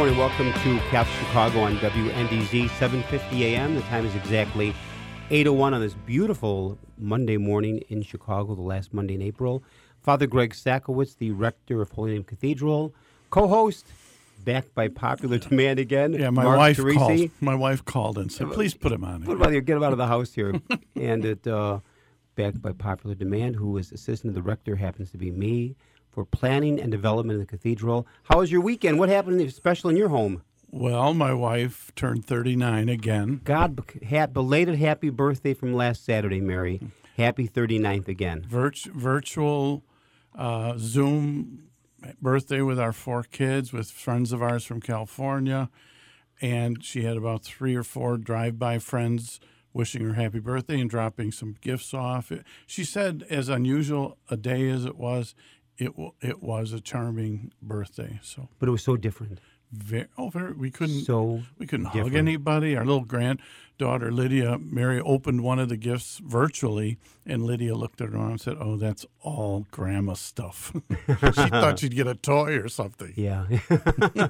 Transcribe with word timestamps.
Morning. 0.00 0.16
Welcome 0.16 0.50
to 0.50 0.78
Catholic 0.88 1.26
Chicago 1.26 1.60
on 1.60 1.76
WNDZ 1.76 2.70
750 2.70 3.44
AM. 3.44 3.74
The 3.74 3.82
time 3.82 4.06
is 4.06 4.14
exactly 4.14 4.74
8.01 5.28 5.74
on 5.74 5.80
this 5.82 5.92
beautiful 5.92 6.78
Monday 6.96 7.36
morning 7.36 7.82
in 7.90 8.00
Chicago, 8.00 8.54
the 8.54 8.62
last 8.62 8.94
Monday 8.94 9.16
in 9.16 9.20
April. 9.20 9.62
Father 10.00 10.26
Greg 10.26 10.54
Sakowicz, 10.54 11.18
the 11.18 11.32
rector 11.32 11.82
of 11.82 11.90
Holy 11.90 12.12
Name 12.12 12.24
Cathedral, 12.24 12.94
co-host, 13.28 13.88
back 14.42 14.74
by 14.74 14.88
popular 14.88 15.36
demand 15.36 15.78
again. 15.78 16.14
Yeah, 16.14 16.30
my 16.30 16.44
Mark 16.44 16.56
wife 16.56 16.78
Teresi. 16.78 16.96
called. 16.96 17.30
My 17.42 17.54
wife 17.54 17.84
called 17.84 18.16
and 18.16 18.32
said, 18.32 18.50
"Please 18.52 18.72
put 18.72 18.92
him 18.92 19.04
on." 19.04 19.24
Put 19.24 19.36
him 19.36 19.42
out 19.42 19.52
here, 19.52 19.60
get 19.60 19.76
him 19.76 19.82
out 19.82 19.92
of 19.92 19.98
the 19.98 20.06
house 20.06 20.32
here. 20.32 20.54
and 20.96 21.26
it, 21.26 21.46
uh, 21.46 21.80
backed 22.36 22.62
by 22.62 22.72
popular 22.72 23.14
demand, 23.14 23.56
who 23.56 23.76
is 23.76 23.92
assistant 23.92 24.32
to 24.32 24.40
the 24.40 24.42
rector, 24.42 24.76
happens 24.76 25.10
to 25.10 25.18
be 25.18 25.30
me, 25.30 25.76
for 26.10 26.24
planning 26.24 26.80
and 26.80 26.90
development 26.90 27.40
of 27.40 27.46
the 27.46 27.50
cathedral. 27.50 28.06
How 28.24 28.38
was 28.38 28.50
your 28.50 28.60
weekend? 28.60 28.98
What 28.98 29.08
happened 29.08 29.52
special 29.52 29.90
in 29.90 29.96
your 29.96 30.08
home? 30.08 30.42
Well, 30.72 31.14
my 31.14 31.34
wife 31.34 31.92
turned 31.96 32.24
39 32.24 32.88
again. 32.88 33.40
God, 33.42 33.80
belated 34.32 34.76
happy 34.76 35.10
birthday 35.10 35.52
from 35.52 35.74
last 35.74 36.04
Saturday, 36.04 36.40
Mary. 36.40 36.80
Happy 37.16 37.48
39th 37.48 38.06
again. 38.06 38.46
Virt- 38.48 38.92
virtual 38.92 39.82
uh, 40.36 40.74
Zoom 40.78 41.70
birthday 42.22 42.60
with 42.62 42.78
our 42.78 42.92
four 42.92 43.24
kids, 43.24 43.72
with 43.72 43.90
friends 43.90 44.32
of 44.32 44.42
ours 44.42 44.64
from 44.64 44.80
California, 44.80 45.68
and 46.40 46.84
she 46.84 47.02
had 47.02 47.16
about 47.16 47.42
three 47.42 47.74
or 47.74 47.82
four 47.82 48.16
drive-by 48.16 48.78
friends 48.78 49.40
wishing 49.72 50.02
her 50.04 50.14
happy 50.14 50.38
birthday 50.38 50.80
and 50.80 50.90
dropping 50.90 51.30
some 51.30 51.56
gifts 51.60 51.92
off. 51.94 52.32
She 52.66 52.84
said, 52.84 53.24
as 53.30 53.48
unusual 53.48 54.18
a 54.28 54.36
day 54.36 54.68
as 54.68 54.84
it 54.84 54.96
was, 54.96 55.34
it 55.80 55.92
it 56.20 56.42
was 56.42 56.72
a 56.72 56.80
charming 56.80 57.52
birthday. 57.60 58.20
So. 58.22 58.48
But 58.58 58.68
it 58.68 58.72
was 58.72 58.82
so 58.82 58.96
different. 58.96 59.40
Very, 59.72 60.08
oh, 60.18 60.30
very, 60.30 60.52
we 60.52 60.70
couldn't 60.70 61.04
So 61.04 61.42
we 61.58 61.66
couldn't 61.66 61.86
hug 61.86 62.14
anybody. 62.14 62.76
Our 62.76 62.84
little 62.84 63.04
granddaughter 63.04 64.10
Lydia, 64.10 64.58
Mary 64.58 65.00
opened 65.00 65.44
one 65.44 65.60
of 65.60 65.68
the 65.68 65.76
gifts 65.76 66.18
virtually, 66.18 66.98
and 67.24 67.44
Lydia 67.44 67.76
looked 67.76 68.00
at 68.00 68.08
her 68.08 68.18
and 68.18 68.40
said, 68.40 68.56
"Oh, 68.58 68.76
that's 68.76 69.06
all 69.20 69.66
grandma 69.70 70.14
stuff." 70.14 70.72
she 71.06 71.48
thought 71.48 71.78
she'd 71.78 71.94
get 71.94 72.08
a 72.08 72.16
toy 72.16 72.56
or 72.56 72.68
something. 72.68 73.12
Yeah. 73.16 73.46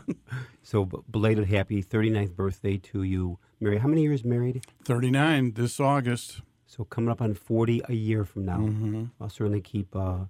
so 0.62 0.84
belated 1.11 1.47
happy 1.48 1.83
39th 1.83 2.37
birthday 2.37 2.77
to 2.77 3.03
you, 3.03 3.39
Mary. 3.61 3.78
How 3.78 3.89
many 3.89 4.03
years 4.03 4.25
married? 4.25 4.67
Thirty-nine 4.84 5.53
this 5.55 5.81
August. 5.81 6.43
So 6.66 6.84
coming 6.84 7.10
up 7.10 7.21
on 7.21 7.34
40 7.34 7.83
a 7.89 7.94
year 7.94 8.25
from 8.25 8.44
now. 8.44 8.59
Mm-hmm. 8.59 9.05
I'll 9.21 9.28
certainly 9.28 9.60
keep 9.60 9.97
uh, 9.97 10.27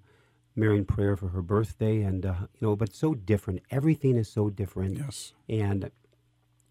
Mary 0.55 0.77
in 0.77 0.85
prayer 0.85 1.15
for 1.15 1.29
her 1.29 1.41
birthday. 1.41 2.01
And, 2.01 2.25
uh, 2.25 2.33
you 2.59 2.67
know, 2.67 2.75
but 2.75 2.93
so 2.93 3.13
different. 3.13 3.61
Everything 3.69 4.17
is 4.17 4.29
so 4.29 4.49
different. 4.49 4.97
Yes. 4.97 5.33
And 5.49 5.91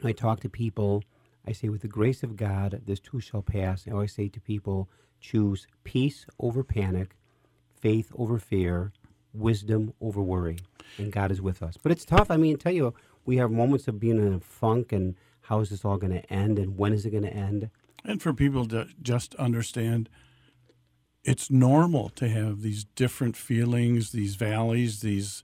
I 0.02 0.12
talk 0.12 0.40
to 0.40 0.48
people, 0.48 1.02
I 1.46 1.52
say, 1.52 1.68
with 1.68 1.82
the 1.82 1.88
grace 1.88 2.22
of 2.22 2.36
God, 2.36 2.82
this 2.86 3.00
too 3.00 3.20
shall 3.20 3.42
pass. 3.42 3.86
I 3.86 3.92
always 3.92 4.12
say 4.12 4.28
to 4.28 4.40
people, 4.40 4.88
choose 5.20 5.66
peace 5.84 6.26
over 6.38 6.64
panic, 6.64 7.16
faith 7.74 8.10
over 8.16 8.38
fear, 8.38 8.92
wisdom 9.32 9.92
over 10.00 10.22
worry. 10.22 10.58
And 10.98 11.12
God 11.12 11.30
is 11.30 11.40
with 11.40 11.62
us. 11.62 11.76
But 11.82 11.92
it's 11.92 12.04
tough. 12.04 12.30
I 12.30 12.36
mean, 12.36 12.56
tell 12.56 12.72
you, 12.72 12.94
we 13.24 13.36
have 13.36 13.50
moments 13.50 13.88
of 13.88 14.00
being 14.00 14.18
in 14.18 14.32
a 14.32 14.40
funk 14.40 14.92
and 14.92 15.14
how 15.42 15.60
is 15.60 15.70
this 15.70 15.84
all 15.84 15.96
going 15.96 16.12
to 16.12 16.32
end 16.32 16.58
and 16.58 16.76
when 16.76 16.92
is 16.92 17.06
it 17.06 17.10
going 17.10 17.24
to 17.24 17.32
end? 17.32 17.70
And 18.04 18.22
for 18.22 18.32
people 18.32 18.66
to 18.68 18.88
just 19.02 19.34
understand, 19.34 20.08
it's 21.24 21.50
normal 21.50 22.08
to 22.10 22.28
have 22.28 22.62
these 22.62 22.84
different 22.84 23.36
feelings, 23.36 24.12
these 24.12 24.36
valleys, 24.36 25.00
these 25.00 25.42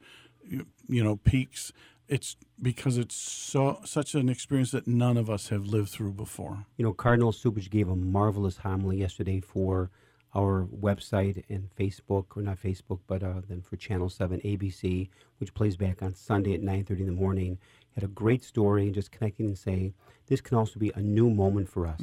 you 0.49 1.05
know 1.05 1.17
peaks. 1.17 1.73
It's 2.09 2.37
because 2.63 2.99
it's 2.99 3.17
so 3.17 3.81
such 3.85 4.15
an 4.15 4.29
experience 4.29 4.71
that 4.71 4.87
none 4.87 5.17
of 5.17 5.29
us 5.29 5.49
have 5.49 5.67
lived 5.67 5.91
through 5.91 6.13
before. 6.13 6.67
You 6.77 6.85
know, 6.85 6.93
Cardinal 6.93 7.33
Cupich 7.33 7.71
gave 7.71 7.89
a 7.89 7.97
marvelous 7.97 8.59
homily 8.59 8.99
yesterday 8.99 9.41
for 9.41 9.91
our 10.35 10.67
website 10.67 11.43
and 11.49 11.71
Facebook, 11.79 12.37
or 12.37 12.43
not 12.43 12.63
Facebook, 12.63 13.01
but 13.07 13.23
uh, 13.23 13.41
then 13.49 13.63
for 13.63 13.77
Channel 13.77 14.11
7 14.11 14.39
ABC, 14.41 15.09
which 15.39 15.55
plays 15.55 15.77
back 15.77 16.03
on 16.03 16.15
Sunday 16.15 16.53
at 16.53 16.61
9.30 16.61 17.01
in 17.01 17.07
the 17.07 17.13
morning. 17.13 17.59
Had 17.95 18.05
a 18.05 18.09
great 18.09 18.45
story 18.45 18.85
and 18.85 18.95
just 18.95 19.11
connecting 19.11 19.47
and 19.47 19.57
saying, 19.57 19.95
this 20.27 20.43
can 20.43 20.59
also 20.59 20.79
be 20.79 20.93
a 20.95 21.01
new 21.01 21.31
moment 21.31 21.71
for 21.71 21.87
us. 21.87 22.01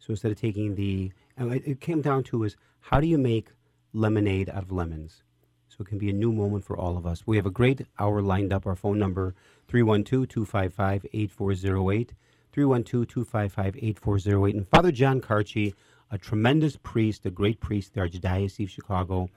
So 0.00 0.10
instead 0.10 0.32
of 0.32 0.40
taking 0.40 0.74
the, 0.74 1.12
it 1.38 1.80
came 1.80 2.00
down 2.00 2.24
to 2.24 2.42
is, 2.44 2.56
how 2.80 3.00
do 3.00 3.06
you 3.06 3.18
make 3.18 3.50
lemonade 3.92 4.48
out 4.48 4.62
of 4.64 4.72
lemons? 4.72 5.22
So 5.68 5.82
it 5.82 5.86
can 5.86 5.98
be 5.98 6.10
a 6.10 6.14
new 6.14 6.32
moment 6.32 6.64
for 6.64 6.76
all 6.76 6.96
of 6.96 7.06
us. 7.06 7.24
We 7.26 7.36
have 7.36 7.46
a 7.46 7.50
great 7.50 7.86
hour 7.98 8.22
lined 8.22 8.52
up. 8.52 8.66
Our 8.66 8.74
phone 8.74 8.98
number 8.98 9.36
312-255-8408, 9.70 12.10
312-255-8408. 12.52 14.56
And 14.56 14.68
Father 14.68 14.90
John 14.90 15.20
Kartje, 15.20 15.74
a 16.10 16.18
tremendous 16.18 16.76
priest, 16.76 17.24
a 17.26 17.30
great 17.30 17.60
priest, 17.60 17.94
the 17.94 18.00
Archdiocese 18.00 18.64
of 18.64 18.70
Chicago, 18.70 19.28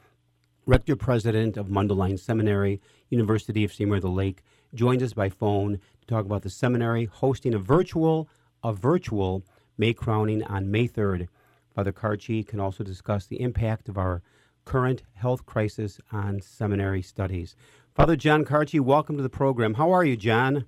rector 0.66 0.95
president 0.95 1.57
of 1.57 1.68
Mundelein 1.68 2.18
Seminary, 2.18 2.81
University 3.09 3.66
of 3.66 3.74
St. 3.74 3.88
Mary 3.88 3.97
of 3.97 4.03
the 4.03 4.09
Lake, 4.09 4.44
joins 4.74 5.03
us 5.03 5.13
by 5.13 5.30
phone 5.30 5.80
to 6.00 6.07
talk 6.07 6.25
about 6.25 6.41
the 6.41 6.50
seminary 6.50 7.06
hosting 7.06 7.53
a 7.53 7.59
virtual 7.59 8.28
a 8.63 8.74
virtual 8.74 9.44
May 9.78 9.94
crowning 9.94 10.44
on 10.44 10.72
May 10.72 10.88
3rd. 10.88 11.28
Father 11.75 11.91
Kartje 11.91 12.47
can 12.47 12.59
also 12.59 12.84
discuss 12.84 13.25
the 13.25 13.41
impact 13.41 13.89
of 13.89 13.97
our 13.97 14.22
current 14.66 15.03
health 15.16 15.45
crisis 15.45 16.00
on 16.11 16.41
seminary 16.41 17.01
studies. 17.01 17.56
Father 17.95 18.16
John 18.16 18.45
Kartje, 18.45 18.79
welcome 18.79 19.17
to 19.17 19.23
the 19.23 19.29
program. 19.29 19.75
How 19.75 19.91
are 19.91 20.03
you, 20.03 20.16
John? 20.16 20.66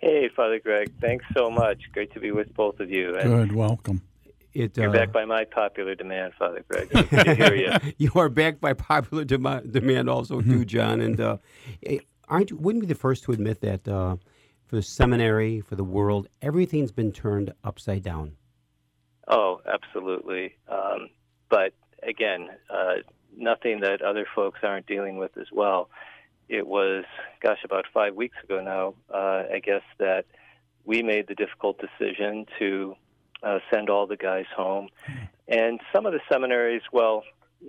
Hey, 0.00 0.30
Father 0.34 0.58
Greg. 0.58 0.92
Thanks 1.00 1.24
so 1.36 1.50
much. 1.50 1.90
Great 1.92 2.12
to 2.14 2.20
be 2.20 2.30
with 2.30 2.54
both 2.54 2.80
of 2.80 2.90
you. 2.90 3.16
And 3.16 3.28
Good, 3.28 3.52
welcome. 3.52 4.02
It, 4.52 4.76
You're 4.76 4.88
uh, 4.88 4.92
back 4.92 5.12
by 5.12 5.24
my 5.24 5.44
popular 5.44 5.94
demand, 5.94 6.32
Father 6.38 6.64
Greg. 6.68 6.88
It's 6.90 7.10
Good 7.10 7.24
to 7.24 7.34
hear 7.34 7.54
you. 7.54 7.92
you 7.98 8.12
are 8.16 8.28
back 8.28 8.60
by 8.60 8.72
popular 8.72 9.24
dem- 9.24 9.70
demand, 9.70 10.08
also 10.08 10.40
too, 10.40 10.64
John. 10.64 11.00
And 11.00 11.20
uh, 11.20 11.36
eh, 11.84 11.98
aren't 12.28 12.50
you, 12.50 12.56
wouldn't 12.56 12.82
be 12.82 12.86
the 12.86 12.94
first 12.94 13.24
to 13.24 13.32
admit 13.32 13.60
that 13.60 13.86
uh, 13.86 14.16
for 14.70 14.76
the 14.76 14.82
seminary, 14.82 15.60
for 15.60 15.74
the 15.74 15.82
world, 15.82 16.28
everything's 16.40 16.92
been 16.92 17.10
turned 17.10 17.52
upside 17.64 18.04
down? 18.04 18.36
Oh, 19.26 19.60
absolutely. 19.66 20.54
Um, 20.68 21.10
but 21.48 21.72
again, 22.04 22.50
uh, 22.72 23.02
nothing 23.36 23.80
that 23.80 24.00
other 24.00 24.24
folks 24.32 24.60
aren't 24.62 24.86
dealing 24.86 25.16
with 25.16 25.36
as 25.36 25.48
well. 25.52 25.90
It 26.48 26.68
was, 26.68 27.04
gosh, 27.42 27.58
about 27.64 27.84
five 27.92 28.14
weeks 28.14 28.36
ago 28.44 28.60
now, 28.62 28.94
uh, 29.12 29.52
I 29.52 29.60
guess, 29.60 29.82
that 29.98 30.26
we 30.84 31.02
made 31.02 31.26
the 31.26 31.34
difficult 31.34 31.80
decision 31.80 32.46
to 32.60 32.94
uh, 33.42 33.58
send 33.74 33.90
all 33.90 34.06
the 34.06 34.16
guys 34.16 34.46
home. 34.56 34.88
And 35.48 35.80
some 35.92 36.06
of 36.06 36.12
the 36.12 36.20
seminaries, 36.30 36.82
well, 36.92 37.24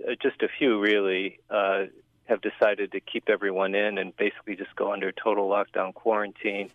uh, 0.08 0.12
just 0.22 0.40
a 0.42 0.48
few 0.56 0.78
really, 0.78 1.40
uh, 1.50 1.86
have 2.26 2.40
decided 2.40 2.92
to 2.92 3.00
keep 3.00 3.28
everyone 3.28 3.74
in 3.74 3.98
and 3.98 4.16
basically 4.16 4.56
just 4.56 4.74
go 4.76 4.92
under 4.92 5.12
total 5.12 5.48
lockdown 5.48 5.92
quarantine. 5.94 6.70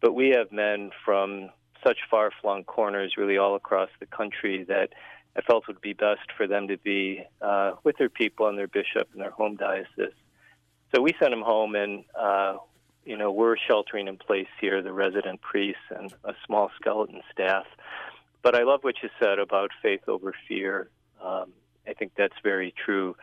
But 0.00 0.14
we 0.14 0.30
have 0.30 0.52
men 0.52 0.90
from 1.04 1.50
such 1.84 1.98
far 2.10 2.30
flung 2.40 2.64
corners, 2.64 3.14
really 3.16 3.38
all 3.38 3.56
across 3.56 3.90
the 4.00 4.06
country, 4.06 4.64
that 4.64 4.90
I 5.36 5.40
felt 5.40 5.66
would 5.66 5.80
be 5.80 5.92
best 5.92 6.30
for 6.36 6.46
them 6.46 6.68
to 6.68 6.76
be 6.76 7.24
uh, 7.40 7.72
with 7.84 7.96
their 7.96 8.08
people 8.08 8.48
and 8.48 8.58
their 8.58 8.68
bishop 8.68 9.08
and 9.12 9.20
their 9.20 9.30
home 9.30 9.56
diocese. 9.56 10.14
So 10.94 11.00
we 11.00 11.14
sent 11.18 11.30
them 11.30 11.42
home, 11.42 11.74
and 11.74 12.04
uh, 12.18 12.58
you 13.04 13.16
know 13.16 13.32
we're 13.32 13.56
sheltering 13.56 14.08
in 14.08 14.18
place 14.18 14.48
here, 14.60 14.82
the 14.82 14.92
resident 14.92 15.40
priests 15.40 15.80
and 15.90 16.12
a 16.24 16.34
small 16.46 16.70
skeleton 16.78 17.22
staff. 17.32 17.64
But 18.42 18.54
I 18.54 18.64
love 18.64 18.80
what 18.82 18.96
you 19.02 19.08
said 19.18 19.38
about 19.38 19.70
faith 19.82 20.02
over 20.06 20.34
fear. 20.46 20.90
Um, 21.22 21.52
I 21.86 21.94
think 21.94 22.12
that's 22.16 22.34
very 22.42 22.74
true. 22.84 23.16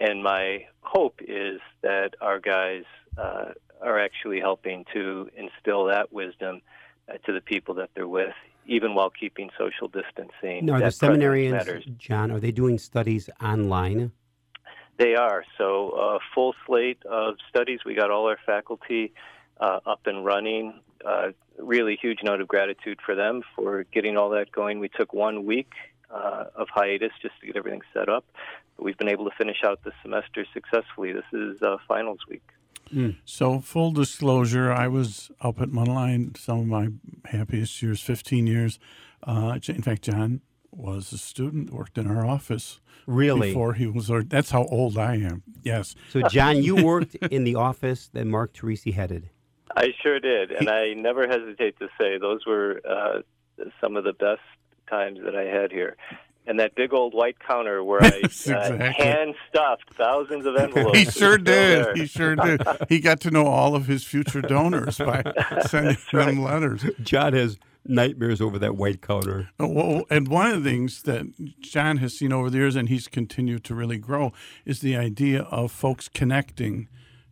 And 0.00 0.22
my 0.22 0.66
hope 0.80 1.20
is 1.20 1.60
that 1.82 2.10
our 2.20 2.40
guys 2.40 2.84
uh, 3.16 3.52
are 3.80 3.98
actually 3.98 4.40
helping 4.40 4.84
to 4.92 5.28
instill 5.36 5.86
that 5.86 6.12
wisdom 6.12 6.60
uh, 7.08 7.14
to 7.26 7.32
the 7.32 7.40
people 7.40 7.74
that 7.76 7.90
they're 7.94 8.08
with. 8.08 8.34
even 8.66 8.94
while 8.94 9.10
keeping 9.10 9.50
social 9.58 9.88
distancing. 9.88 10.66
Now, 10.66 10.74
are 10.74 10.80
the 10.80 10.86
seminarians. 10.86 11.98
John, 11.98 12.30
are 12.30 12.40
they 12.40 12.50
doing 12.50 12.78
studies 12.78 13.28
online? 13.42 14.12
They 14.96 15.14
are. 15.16 15.44
So, 15.58 15.90
uh, 15.90 16.18
full 16.34 16.54
slate 16.66 17.02
of 17.04 17.36
studies. 17.48 17.80
We 17.84 17.94
got 17.94 18.10
all 18.10 18.26
our 18.28 18.38
faculty 18.46 19.12
uh, 19.60 19.80
up 19.86 20.06
and 20.06 20.24
running. 20.24 20.80
Uh, 21.04 21.28
really 21.58 21.98
huge 22.00 22.20
note 22.22 22.40
of 22.40 22.48
gratitude 22.48 22.98
for 23.04 23.14
them 23.14 23.42
for 23.54 23.84
getting 23.92 24.16
all 24.16 24.30
that 24.30 24.50
going. 24.52 24.78
We 24.78 24.88
took 24.88 25.12
one 25.12 25.44
week 25.44 25.70
uh, 26.14 26.44
of 26.54 26.68
hiatus 26.72 27.10
just 27.20 27.34
to 27.40 27.46
get 27.46 27.56
everything 27.56 27.80
set 27.92 28.08
up. 28.08 28.24
But 28.76 28.84
we've 28.84 28.96
been 28.98 29.08
able 29.08 29.24
to 29.28 29.36
finish 29.36 29.58
out 29.64 29.82
the 29.84 29.92
semester 30.02 30.44
successfully. 30.54 31.12
This 31.12 31.24
is 31.32 31.60
uh, 31.62 31.76
finals 31.88 32.20
week. 32.28 32.42
So, 33.24 33.60
full 33.60 33.90
disclosure, 33.92 34.70
I 34.70 34.86
was 34.88 35.30
up 35.40 35.60
at 35.60 35.70
Mundelein 35.70 36.36
some 36.36 36.60
of 36.60 36.66
my 36.66 36.88
happiest 37.24 37.82
years, 37.82 38.00
15 38.00 38.46
years. 38.46 38.78
Uh, 39.26 39.58
in 39.68 39.82
fact, 39.82 40.02
John 40.02 40.42
was 40.70 41.12
a 41.12 41.18
student, 41.18 41.72
worked 41.72 41.98
in 41.98 42.06
our 42.08 42.24
office 42.26 42.80
Really? 43.06 43.48
before 43.48 43.72
he 43.72 43.86
was. 43.86 44.10
ord- 44.10 44.30
That's 44.30 44.50
how 44.50 44.64
old 44.66 44.96
I 44.98 45.14
am. 45.16 45.42
Yes. 45.64 45.96
So, 46.10 46.22
John, 46.28 46.62
you 46.62 46.84
worked 46.84 47.16
in 47.16 47.42
the 47.44 47.56
office 47.56 48.08
that 48.12 48.26
Mark 48.26 48.52
Teresi 48.52 48.92
headed. 48.94 49.30
I 49.76 49.88
sure 50.02 50.20
did, 50.20 50.52
and 50.52 50.68
I 50.68 50.92
never 50.92 51.26
hesitate 51.26 51.78
to 51.80 51.88
say 52.00 52.18
those 52.18 52.46
were 52.46 52.80
uh, 52.88 53.22
some 53.80 53.96
of 53.96 54.04
the 54.04 54.12
best 54.12 54.42
times 54.86 55.18
that 55.24 55.34
I 55.36 55.44
had 55.44 55.70
here. 55.72 55.96
And 56.46 56.60
that 56.60 56.74
big 56.74 56.92
old 56.92 57.14
white 57.14 57.38
counter 57.38 57.82
where 57.82 58.02
I 58.04 58.20
Yes, 58.22 58.48
uh, 58.48 58.52
exactly. 58.58 59.04
hand 59.04 59.34
stuffed 59.48 59.94
thousands 59.94 60.44
of 60.46 60.56
envelopes. 60.64 60.98
He 60.98 61.04
sure 61.04 61.34
still 61.34 61.44
there. 61.44 61.94
did. 61.94 61.96
He 61.96 62.06
sure 62.06 62.36
did. 62.36 62.62
He 62.88 63.00
got 63.00 63.20
to 63.20 63.30
know 63.30 63.46
all 63.46 63.74
of 63.74 63.86
his 63.86 64.04
future 64.04 64.42
donors 64.42 64.98
by 64.98 65.22
sending 65.66 65.96
them 66.12 66.42
letters. 66.42 66.84
John 67.02 67.32
has 67.32 67.56
nightmares 67.86 68.40
over 68.42 68.58
that 68.58 68.76
white 68.76 69.00
counter. 69.00 69.48
Uh, 69.60 69.68
Well, 69.68 70.02
and 70.10 70.28
one 70.28 70.50
of 70.50 70.62
the 70.62 70.70
things 70.70 71.02
that 71.02 71.26
John 71.60 71.98
has 71.98 72.16
seen 72.18 72.32
over 72.32 72.50
the 72.50 72.58
years, 72.58 72.76
and 72.76 72.88
he's 72.90 73.08
continued 73.08 73.64
to 73.64 73.74
really 73.74 73.98
grow, 73.98 74.32
is 74.66 74.80
the 74.80 74.96
idea 74.96 75.42
of 75.44 75.72
folks 75.72 76.08
connecting 76.08 76.88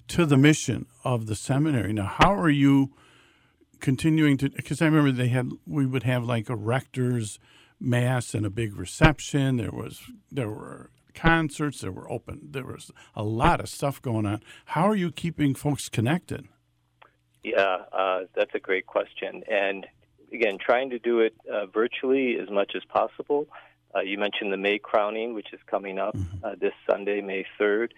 to 0.09 0.25
the 0.27 0.37
mission 0.39 0.87
of 1.05 1.27
the 1.27 1.35
seminary. 1.35 1.93
Now, 1.93 2.07
how 2.19 2.35
are 2.35 2.51
you 2.51 2.93
continuing 3.83 4.39
to? 4.39 4.49
Because 4.49 4.81
I 4.81 4.87
remember 4.87 5.13
they 5.13 5.29
had, 5.29 5.51
we 5.67 5.85
would 5.85 6.05
have 6.05 6.25
like 6.25 6.49
a 6.49 6.57
rector's 6.57 7.39
mass 7.79 8.33
and 8.33 8.47
a 8.47 8.51
big 8.51 8.77
reception. 8.77 9.59
There 9.59 9.71
was, 9.71 10.01
there 10.31 10.49
were 10.49 10.91
concerts. 11.15 11.81
There 11.83 11.93
were 11.93 12.11
open. 12.11 12.49
There 12.51 12.65
was 12.65 12.91
a 13.15 13.23
lot 13.23 13.61
of 13.61 13.69
stuff 13.69 14.01
going 14.01 14.25
on. 14.25 14.41
How 14.67 14.89
are 14.89 14.97
you 14.97 15.13
keeping 15.13 15.55
folks 15.55 15.91
connected? 15.91 16.49
Yeah, 17.45 17.79
uh, 17.93 18.21
that's 18.35 18.55
a 18.55 18.61
great 18.61 18.87
question. 18.87 19.43
And 19.51 19.87
again, 20.33 20.59
trying 20.65 20.91
to 20.91 20.99
do 20.99 21.21
it 21.21 21.35
uh, 21.53 21.67
virtually 21.67 22.39
as 22.41 22.49
much 22.51 22.73
as 22.77 22.83
possible. 22.85 23.47
Uh, 23.95 24.01
you 24.01 24.17
mentioned 24.17 24.53
the 24.53 24.57
May 24.57 24.79
crowning, 24.79 25.35
which 25.35 25.53
is 25.53 25.61
coming 25.67 25.99
up 25.99 26.17
uh, 26.43 26.55
this 26.59 26.73
Sunday, 26.89 27.21
May 27.21 27.45
3rd, 27.61 27.91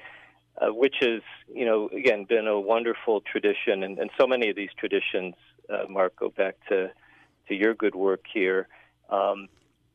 uh, 0.60 0.75
which 0.75 0.96
has, 1.00 1.20
you 1.52 1.64
know, 1.64 1.88
again, 1.96 2.25
been 2.28 2.48
a 2.48 2.58
wonderful 2.58 3.20
tradition. 3.20 3.84
And, 3.84 3.98
and 3.98 4.10
so 4.19 4.26
many 4.26 4.50
of 4.50 4.56
these 4.56 4.70
traditions, 4.78 5.34
uh, 5.70 5.84
Mark, 5.88 6.16
go 6.16 6.31
back 6.31 6.56
to, 6.69 6.90
to 7.49 7.55
your 7.55 7.75
good 7.75 7.94
work 7.94 8.25
here. 8.32 8.69
Um, 9.11 9.49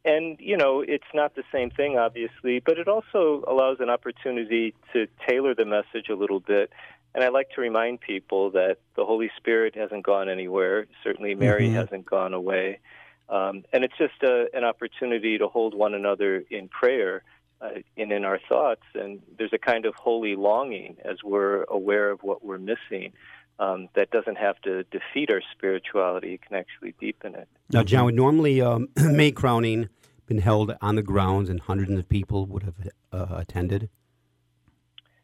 and, 0.06 0.38
you 0.40 0.56
know, 0.56 0.82
it's 0.82 1.04
not 1.14 1.36
the 1.36 1.44
same 1.52 1.72
thing, 1.72 1.98
obviously, 1.98 2.60
but 2.60 2.78
it 2.78 2.88
also 2.88 3.44
allows 3.48 3.78
an 3.80 3.90
opportunity 3.90 4.74
to 4.94 5.08
tailor 5.28 5.54
the 5.54 5.66
message 5.66 6.10
a 6.10 6.16
little 6.16 6.40
bit. 6.40 6.72
And 7.14 7.24
I 7.24 7.30
like 7.30 7.50
to 7.56 7.62
remind 7.62 8.02
people 8.02 8.52
that 8.52 8.78
the 8.96 9.04
Holy 9.04 9.30
Spirit 9.36 9.76
hasn't 9.76 10.06
gone 10.06 10.30
anywhere. 10.30 10.88
Certainly, 11.04 11.36
Mary 11.36 11.70
hasn't 11.70 12.06
gone 12.06 12.34
away. 12.34 12.80
Um, 13.28 13.64
and 13.74 13.84
it's 13.84 13.98
just 13.98 14.24
a, 14.24 14.48
an 14.54 14.64
opportunity 14.64 15.38
to 15.38 15.48
hold 15.48 15.74
one 15.74 15.94
another 15.94 16.44
in 16.50 16.68
prayer 16.68 17.24
uh, 17.62 17.70
and 17.98 18.12
in 18.12 18.26
our 18.26 18.40
thoughts. 18.48 18.84
And 18.96 19.22
there's 19.38 19.54
a 19.54 19.58
kind 19.58 19.86
of 19.86 19.96
holy 19.96 20.36
longing 20.36 20.98
as 21.04 21.18
we're 21.24 21.64
aware 21.64 22.10
of 22.10 22.24
what 22.24 22.44
we're 22.44 22.58
missing 22.58 23.14
um, 23.60 23.90
that 23.96 24.10
doesn't 24.10 24.38
have 24.38 24.60
to 24.62 24.84
defeat 24.86 25.30
our 25.30 25.42
spirituality, 25.52 26.36
it 26.36 26.42
can 26.42 26.56
actually 26.56 26.96
deepen 27.00 27.36
it. 27.36 27.48
Now, 27.72 27.84
John, 27.84 28.06
would 28.06 28.16
normally 28.16 28.62
um, 28.62 28.88
May 28.98 29.32
crowning 29.32 29.90
been 30.26 30.40
held 30.40 30.76
on 30.82 30.96
the 30.96 31.02
grounds 31.02 31.50
and 31.50 31.60
hundreds 31.60 31.92
of 31.92 32.08
people 32.08 32.46
would 32.46 32.64
have 32.64 32.76
uh, 33.12 33.36
attended. 33.38 33.90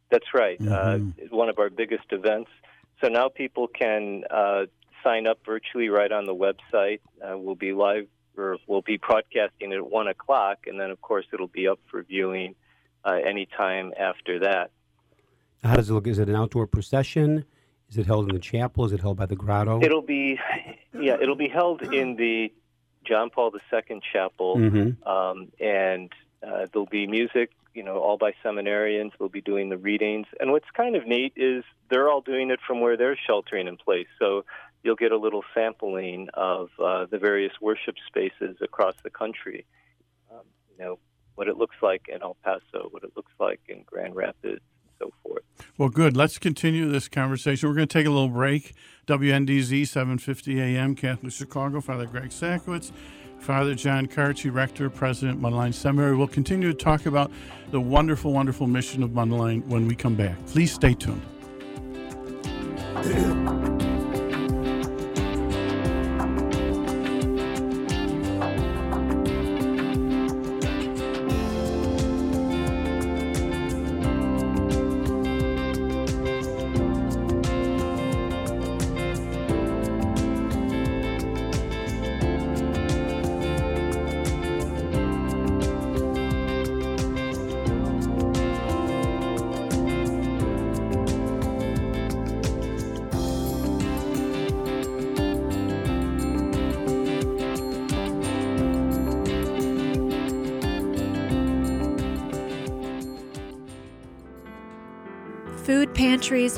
That's 0.10 0.34
right. 0.34 0.60
Uh, 0.60 1.00
one 1.30 1.50
of 1.50 1.60
our 1.60 1.70
biggest 1.70 2.06
events. 2.12 2.50
So 3.02 3.08
now 3.08 3.30
people 3.30 3.68
can 3.68 4.24
uh, 4.30 4.66
sign 5.04 5.28
up 5.28 5.40
virtually 5.46 5.90
right 5.90 6.12
on 6.12 6.26
the 6.26 6.36
website. 6.36 7.00
Uh, 7.22 7.38
we'll 7.38 7.56
be 7.56 7.72
live 7.72 8.08
or 8.38 8.58
we'll 8.68 8.82
be 8.82 8.98
broadcasting 8.98 9.72
at 9.74 9.90
one 9.90 10.08
o'clock, 10.08 10.66
and 10.68 10.80
then 10.80 10.92
of 10.92 11.00
course 11.02 11.26
it'll 11.32 11.48
be 11.48 11.68
up 11.68 11.80
for 11.90 12.04
viewing 12.04 12.56
uh, 13.06 13.14
anytime 13.26 13.94
after 13.98 14.40
that. 14.40 14.72
How 15.64 15.76
does 15.76 15.90
it 15.90 15.94
look? 15.94 16.08
Is 16.08 16.20
it 16.20 16.30
an 16.30 16.36
outdoor 16.36 16.68
procession? 16.68 17.46
Is 17.90 17.98
it 17.98 18.06
held 18.06 18.28
in 18.30 18.36
the 18.36 18.42
chapel? 18.42 18.86
Is 18.86 18.92
it 18.92 19.02
held 19.02 19.18
by 19.18 19.26
the 19.26 19.36
grotto? 19.36 19.82
It'll 19.82 20.02
be, 20.02 20.40
yeah, 20.94 21.18
it'll 21.22 21.36
be 21.36 21.48
held 21.48 21.82
in 21.94 22.16
the 22.16 22.52
John 23.06 23.30
Paul 23.30 23.52
II 23.54 24.02
Chapel, 24.12 24.58
Mhm. 24.58 25.06
um, 25.08 25.52
and 25.60 26.12
uh, 26.42 26.66
there'll 26.72 26.88
be 26.88 27.08
music. 27.08 27.52
You 27.74 27.84
know, 27.84 27.98
all 28.00 28.18
by 28.18 28.34
seminarians. 28.44 29.12
They'll 29.20 29.28
be 29.28 29.42
doing 29.42 29.68
the 29.70 29.78
readings, 29.78 30.28
and 30.40 30.52
what's 30.52 30.70
kind 30.72 30.96
of 30.96 31.06
neat 31.06 31.34
is 31.36 31.64
they're 31.90 32.10
all 32.10 32.22
doing 32.22 32.50
it 32.50 32.60
from 32.66 32.80
where 32.80 32.96
they're 32.96 33.18
sheltering 33.28 33.68
in 33.68 33.76
place. 33.76 34.08
So 34.18 34.46
you'll 34.82 34.96
get 34.96 35.12
a 35.12 35.18
little 35.18 35.44
sampling 35.54 36.30
of 36.34 36.70
uh, 36.80 37.06
the 37.06 37.18
various 37.18 37.52
worship 37.60 37.96
spaces 38.08 38.56
across 38.62 38.96
the 39.04 39.10
country. 39.10 39.66
Um, 40.32 40.46
you 40.72 40.84
know 40.86 41.00
what 41.36 41.50
it 41.50 41.58
looks 41.58 41.76
like 41.82 42.08
in 42.08 42.22
El 42.22 42.38
Paso, 42.46 42.88
what 42.92 43.04
it 43.04 43.12
looks 43.18 43.34
like 43.42 43.60
in 43.68 43.84
Grand 43.86 44.16
Rapids, 44.16 44.62
so 45.00 45.12
forth. 45.24 45.44
Well, 45.78 45.90
good. 45.90 46.16
Let's 46.16 46.38
continue 46.38 46.90
this 46.90 47.08
conversation. 47.08 47.70
We're 47.70 47.76
going 47.76 47.88
to 47.88 47.94
take 47.94 48.06
a 48.06 48.12
little 48.12 48.30
break. 48.30 48.74
WNDZ 49.08 49.88
750 49.88 50.60
AM, 50.62 50.96
Catholic 50.96 51.32
Chicago. 51.32 51.80
Father 51.80 52.08
Greg 52.08 52.30
Sakowicz, 52.30 52.92
Father 53.40 53.76
John 53.76 54.08
Kartje, 54.08 54.52
Rector, 54.52 54.90
President, 54.90 55.40
Mundelein 55.40 55.74
Seminary. 55.74 56.16
We'll 56.16 56.28
continue 56.28 56.72
to 56.72 56.78
talk 56.78 57.06
about 57.06 57.32
the 57.72 57.80
wonderful, 57.80 58.34
wonderful 58.34 58.68
mission 58.68 59.04
of 59.04 59.12
Mundelein 59.12 59.66
when 59.68 59.88
we 59.88 59.96
come 59.96 60.16
back. 60.16 60.44
Please 60.48 60.74
stay 60.74 60.94
tuned. 60.96 61.22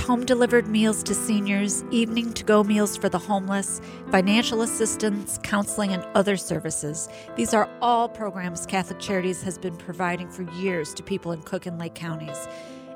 Home 0.08 0.26
delivered 0.26 0.70
meals 0.70 1.04
to 1.04 1.14
seniors, 1.14 1.84
evening 1.92 2.32
to 2.32 2.46
go 2.46 2.64
meals 2.64 2.96
for 2.96 3.10
the 3.10 3.20
homeless, 3.20 3.82
financial 4.10 4.62
assistance, 4.62 5.38
counseling, 5.44 5.92
and 5.92 6.02
other 6.16 6.38
services. 6.38 7.10
These 7.36 7.54
are 7.54 7.70
all 7.82 8.08
programs 8.08 8.66
Catholic 8.66 9.00
Charities 9.00 9.44
has 9.44 9.58
been 9.58 9.76
providing 9.76 10.30
for 10.30 10.44
years 10.54 10.94
to 10.94 11.04
people 11.04 11.34
in 11.34 11.42
Cook 11.42 11.66
and 11.66 11.78
Lake 11.78 11.94
counties. 11.94 12.48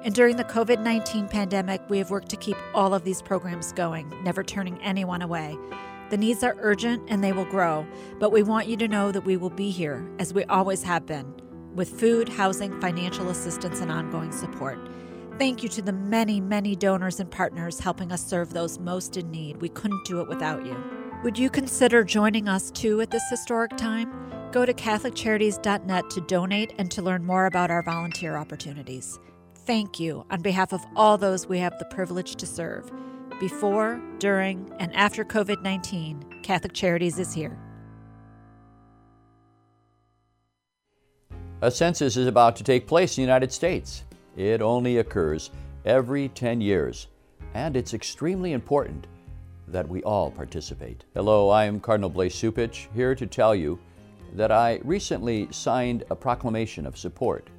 And 0.05 0.15
during 0.15 0.37
the 0.37 0.45
COVID 0.45 0.81
19 0.81 1.27
pandemic, 1.27 1.81
we 1.89 1.97
have 1.97 2.11
worked 2.11 2.29
to 2.29 2.37
keep 2.37 2.55
all 2.73 2.93
of 2.93 3.03
these 3.03 3.21
programs 3.21 3.73
going, 3.73 4.09
never 4.23 4.41
turning 4.41 4.81
anyone 4.81 5.21
away. 5.21 5.57
The 6.11 6.17
needs 6.17 6.45
are 6.45 6.55
urgent 6.61 7.03
and 7.09 7.21
they 7.21 7.33
will 7.33 7.43
grow, 7.43 7.85
but 8.19 8.31
we 8.31 8.41
want 8.41 8.67
you 8.67 8.77
to 8.77 8.87
know 8.87 9.11
that 9.11 9.25
we 9.25 9.35
will 9.35 9.49
be 9.49 9.69
here, 9.69 10.09
as 10.17 10.33
we 10.33 10.45
always 10.45 10.83
have 10.83 11.05
been, 11.05 11.35
with 11.75 11.99
food, 11.99 12.29
housing, 12.29 12.79
financial 12.79 13.29
assistance, 13.29 13.81
and 13.81 13.91
ongoing 13.91 14.31
support. 14.31 14.79
Thank 15.41 15.63
you 15.63 15.69
to 15.69 15.81
the 15.81 15.91
many, 15.91 16.39
many 16.39 16.75
donors 16.75 17.19
and 17.19 17.31
partners 17.31 17.79
helping 17.79 18.11
us 18.11 18.23
serve 18.23 18.53
those 18.53 18.77
most 18.77 19.17
in 19.17 19.31
need. 19.31 19.59
We 19.59 19.69
couldn't 19.69 20.05
do 20.05 20.21
it 20.21 20.27
without 20.27 20.63
you. 20.63 20.77
Would 21.23 21.35
you 21.35 21.49
consider 21.49 22.03
joining 22.03 22.47
us 22.47 22.69
too 22.69 23.01
at 23.01 23.09
this 23.09 23.23
historic 23.27 23.75
time? 23.75 24.13
Go 24.51 24.67
to 24.67 24.73
CatholicCharities.net 24.75 26.11
to 26.11 26.21
donate 26.21 26.73
and 26.77 26.91
to 26.91 27.01
learn 27.01 27.25
more 27.25 27.47
about 27.47 27.71
our 27.71 27.81
volunteer 27.81 28.37
opportunities. 28.37 29.17
Thank 29.65 29.99
you 29.99 30.27
on 30.29 30.43
behalf 30.43 30.73
of 30.73 30.85
all 30.95 31.17
those 31.17 31.47
we 31.47 31.57
have 31.57 31.79
the 31.79 31.85
privilege 31.85 32.35
to 32.35 32.45
serve. 32.45 32.91
Before, 33.39 33.99
during, 34.19 34.71
and 34.77 34.95
after 34.95 35.25
COVID 35.25 35.63
19, 35.63 36.41
Catholic 36.43 36.73
Charities 36.73 37.17
is 37.17 37.33
here. 37.33 37.57
A 41.63 41.71
census 41.71 42.15
is 42.15 42.27
about 42.27 42.55
to 42.57 42.63
take 42.63 42.85
place 42.85 43.17
in 43.17 43.23
the 43.23 43.25
United 43.25 43.51
States. 43.51 44.03
It 44.37 44.61
only 44.61 44.97
occurs 44.97 45.51
every 45.85 46.29
10 46.29 46.61
years, 46.61 47.07
and 47.53 47.75
it's 47.75 47.93
extremely 47.93 48.53
important 48.53 49.07
that 49.67 49.87
we 49.87 50.01
all 50.03 50.31
participate. 50.31 51.03
Hello, 51.13 51.49
I 51.49 51.65
am 51.65 51.79
Cardinal 51.79 52.09
Blase 52.09 52.39
Cupich, 52.39 52.87
here 52.93 53.13
to 53.13 53.27
tell 53.27 53.53
you 53.53 53.79
that 54.33 54.51
I 54.51 54.79
recently 54.83 55.47
signed 55.51 56.05
a 56.09 56.15
proclamation 56.15 56.85
of 56.85 56.97
support 56.97 57.49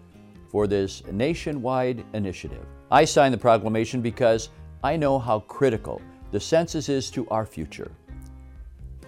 for 0.51 0.67
this 0.67 1.03
nationwide 1.11 2.05
initiative. 2.15 2.65
I 2.91 3.05
signed 3.05 3.35
the 3.35 3.39
proclamation 3.39 4.01
because 4.01 4.49
I 4.83 4.97
know 4.97 5.19
how 5.19 5.41
critical 5.41 6.01
the 6.31 6.41
census 6.41 6.89
is 6.89 7.11
to 7.11 7.29
our 7.29 7.45
future. 7.45 7.91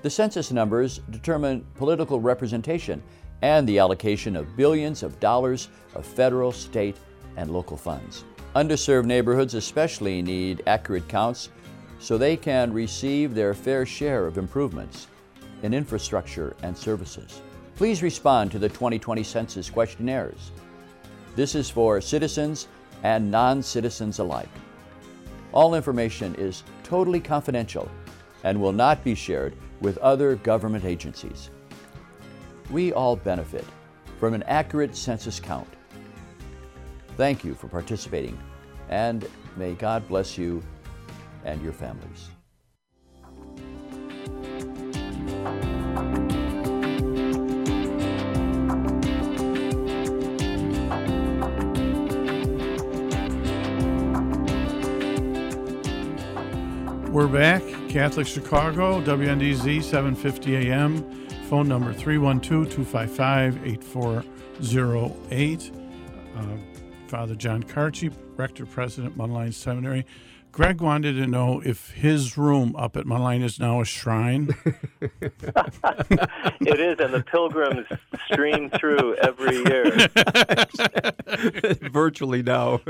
The 0.02 0.10
census 0.10 0.52
numbers 0.52 1.00
determine 1.10 1.66
political 1.74 2.20
representation 2.20 3.02
and 3.40 3.66
the 3.66 3.78
allocation 3.78 4.36
of 4.36 4.54
billions 4.56 5.02
of 5.02 5.18
dollars 5.18 5.68
of 5.94 6.04
federal, 6.04 6.52
state, 6.52 6.96
and 7.36 7.50
local 7.50 7.76
funds. 7.76 8.24
Underserved 8.54 9.06
neighborhoods 9.06 9.54
especially 9.54 10.22
need 10.22 10.62
accurate 10.66 11.08
counts 11.08 11.50
so 11.98 12.16
they 12.16 12.36
can 12.36 12.72
receive 12.72 13.34
their 13.34 13.54
fair 13.54 13.84
share 13.86 14.26
of 14.26 14.38
improvements 14.38 15.08
in 15.62 15.74
infrastructure 15.74 16.54
and 16.62 16.76
services. 16.76 17.40
Please 17.76 18.02
respond 18.02 18.50
to 18.52 18.58
the 18.58 18.68
2020 18.68 19.22
census 19.22 19.70
questionnaires. 19.70 20.52
This 21.34 21.54
is 21.54 21.70
for 21.70 22.00
citizens 22.00 22.68
and 23.02 23.30
non 23.30 23.62
citizens 23.62 24.18
alike. 24.18 24.48
All 25.52 25.74
information 25.74 26.34
is 26.36 26.62
totally 26.82 27.20
confidential 27.20 27.88
and 28.44 28.60
will 28.60 28.72
not 28.72 29.02
be 29.02 29.14
shared 29.14 29.56
with 29.80 29.98
other 29.98 30.36
government 30.36 30.84
agencies 30.84 31.50
we 32.70 32.92
all 32.92 33.16
benefit 33.16 33.64
from 34.18 34.34
an 34.34 34.42
accurate 34.44 34.96
census 34.96 35.38
count. 35.40 35.68
Thank 37.16 37.44
you 37.44 37.54
for 37.54 37.68
participating, 37.68 38.36
and 38.88 39.24
may 39.56 39.74
God 39.74 40.08
bless 40.08 40.36
you 40.36 40.60
and 41.44 41.62
your 41.62 41.72
families. 41.72 42.28
We're 57.10 57.28
back. 57.28 57.62
Catholic 57.88 58.26
Chicago, 58.26 59.00
WNDZ, 59.02 59.84
750 59.84 60.56
AM. 60.56 61.28
Phone 61.48 61.68
number 61.68 61.92
312 61.92 62.68
255 62.68 63.64
8408. 63.64 65.70
Father 67.14 67.36
John 67.36 67.62
Kartje, 67.62 68.12
Rector 68.36 68.66
President, 68.66 69.16
Mundelein 69.16 69.54
Seminary. 69.54 70.04
Greg 70.50 70.80
wanted 70.80 71.12
to 71.12 71.28
know 71.28 71.62
if 71.64 71.90
his 71.90 72.36
room 72.36 72.74
up 72.74 72.96
at 72.96 73.04
Mundelein 73.04 73.44
is 73.44 73.60
now 73.60 73.80
a 73.80 73.84
shrine. 73.84 74.48
it 75.00 76.80
is, 76.80 76.98
and 76.98 77.14
the 77.14 77.22
pilgrims 77.24 77.86
stream 78.32 78.68
through 78.70 79.14
every 79.18 79.58
year. 79.58 80.08
Virtually 81.92 82.42
now. 82.42 82.80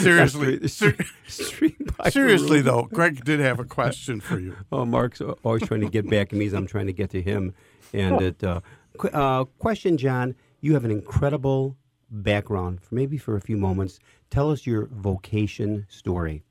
Seriously. 0.00 0.68
Stream 0.68 1.74
by 1.98 2.10
Seriously, 2.10 2.58
room. 2.58 2.66
though, 2.66 2.82
Greg 2.92 3.24
did 3.24 3.40
have 3.40 3.58
a 3.58 3.64
question 3.64 4.20
for 4.20 4.38
you. 4.38 4.54
Oh, 4.70 4.84
Mark's 4.84 5.20
always 5.20 5.64
trying 5.64 5.80
to 5.80 5.90
get 5.90 6.08
back 6.08 6.32
at 6.32 6.38
me 6.38 6.46
as 6.46 6.54
I'm 6.54 6.68
trying 6.68 6.86
to 6.86 6.92
get 6.92 7.10
to 7.10 7.20
him. 7.20 7.54
And 7.92 8.22
it, 8.22 8.44
uh, 8.44 8.60
qu- 8.98 9.08
uh, 9.08 9.46
question, 9.58 9.96
John, 9.96 10.36
you 10.60 10.74
have 10.74 10.84
an 10.84 10.92
incredible 10.92 11.76
background. 12.22 12.80
For 12.82 12.94
maybe 12.94 13.18
for 13.18 13.36
a 13.36 13.40
few 13.40 13.56
moments, 13.56 13.98
tell 14.30 14.50
us 14.50 14.66
your 14.66 14.86
vocation 14.86 15.86
story. 15.88 16.42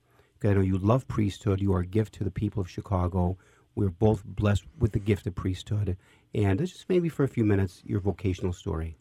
I 0.44 0.52
know 0.52 0.60
you 0.60 0.76
love 0.76 1.08
priesthood. 1.08 1.60
You 1.60 1.72
are 1.72 1.80
a 1.80 1.86
gift 1.86 2.14
to 2.14 2.24
the 2.24 2.30
people 2.30 2.60
of 2.60 2.68
Chicago. 2.68 3.38
We're 3.74 3.88
both 3.88 4.24
blessed 4.24 4.64
with 4.78 4.92
the 4.92 4.98
gift 4.98 5.26
of 5.26 5.34
priesthood. 5.34 5.96
And 6.34 6.58
just 6.58 6.88
maybe 6.88 7.08
for 7.08 7.24
a 7.24 7.28
few 7.28 7.44
minutes, 7.44 7.82
your 7.86 8.00
vocational 8.00 8.52
story. 8.52 8.96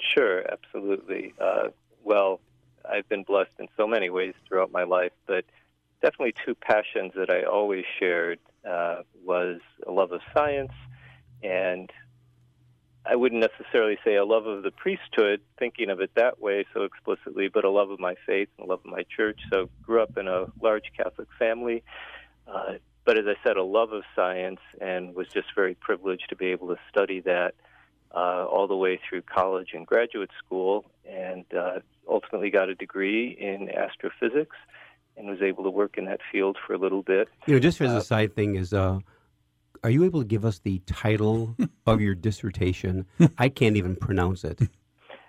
Sure, 0.00 0.44
absolutely. 0.50 1.34
Uh, 1.40 1.68
well, 2.04 2.40
I've 2.88 3.08
been 3.08 3.24
blessed 3.24 3.52
in 3.58 3.68
so 3.76 3.86
many 3.86 4.10
ways 4.10 4.34
throughout 4.46 4.70
my 4.70 4.84
life, 4.84 5.12
but 5.26 5.44
definitely 6.02 6.34
two 6.44 6.54
passions 6.54 7.12
that 7.16 7.30
I 7.30 7.42
always 7.42 7.84
shared 7.98 8.38
uh, 8.68 9.02
was 9.24 9.60
a 9.86 9.90
love 9.90 10.12
of 10.12 10.20
science 10.34 10.72
and 11.42 11.90
I 13.06 13.16
wouldn't 13.16 13.40
necessarily 13.40 13.98
say 14.04 14.16
a 14.16 14.24
love 14.24 14.46
of 14.46 14.62
the 14.62 14.70
priesthood, 14.70 15.40
thinking 15.58 15.90
of 15.90 16.00
it 16.00 16.10
that 16.16 16.40
way 16.40 16.64
so 16.72 16.84
explicitly, 16.84 17.48
but 17.48 17.64
a 17.64 17.70
love 17.70 17.90
of 17.90 18.00
my 18.00 18.14
faith 18.26 18.48
and 18.58 18.66
a 18.66 18.70
love 18.70 18.80
of 18.84 18.90
my 18.90 19.04
church. 19.14 19.40
So 19.52 19.68
grew 19.82 20.02
up 20.02 20.16
in 20.16 20.26
a 20.26 20.46
large 20.62 20.90
Catholic 20.96 21.28
family, 21.38 21.82
uh, 22.48 22.74
but 23.04 23.18
as 23.18 23.26
I 23.26 23.34
said, 23.46 23.56
a 23.58 23.62
love 23.62 23.92
of 23.92 24.02
science, 24.16 24.60
and 24.80 25.14
was 25.14 25.28
just 25.28 25.48
very 25.54 25.74
privileged 25.74 26.30
to 26.30 26.36
be 26.36 26.46
able 26.46 26.68
to 26.68 26.76
study 26.88 27.20
that 27.20 27.54
uh, 28.14 28.46
all 28.46 28.66
the 28.66 28.76
way 28.76 28.98
through 29.08 29.22
college 29.22 29.70
and 29.74 29.86
graduate 29.86 30.30
school, 30.44 30.86
and 31.06 31.44
uh, 31.52 31.80
ultimately 32.08 32.50
got 32.50 32.70
a 32.70 32.74
degree 32.74 33.36
in 33.38 33.68
astrophysics, 33.70 34.56
and 35.16 35.28
was 35.28 35.42
able 35.42 35.64
to 35.64 35.70
work 35.70 35.98
in 35.98 36.06
that 36.06 36.20
field 36.32 36.56
for 36.66 36.72
a 36.72 36.78
little 36.78 37.02
bit. 37.02 37.28
You 37.46 37.54
know, 37.54 37.60
just 37.60 37.80
as 37.82 37.92
a 37.92 38.00
side 38.00 38.34
thing, 38.34 38.56
is 38.56 38.72
uh, 38.72 39.00
are 39.84 39.90
you 39.90 40.02
able 40.04 40.20
to 40.20 40.26
give 40.26 40.44
us 40.44 40.58
the 40.58 40.80
title 40.86 41.54
of 41.86 42.00
your 42.00 42.14
dissertation? 42.14 43.06
I 43.38 43.48
can't 43.50 43.76
even 43.76 43.94
pronounce 43.94 44.42
it. 44.42 44.60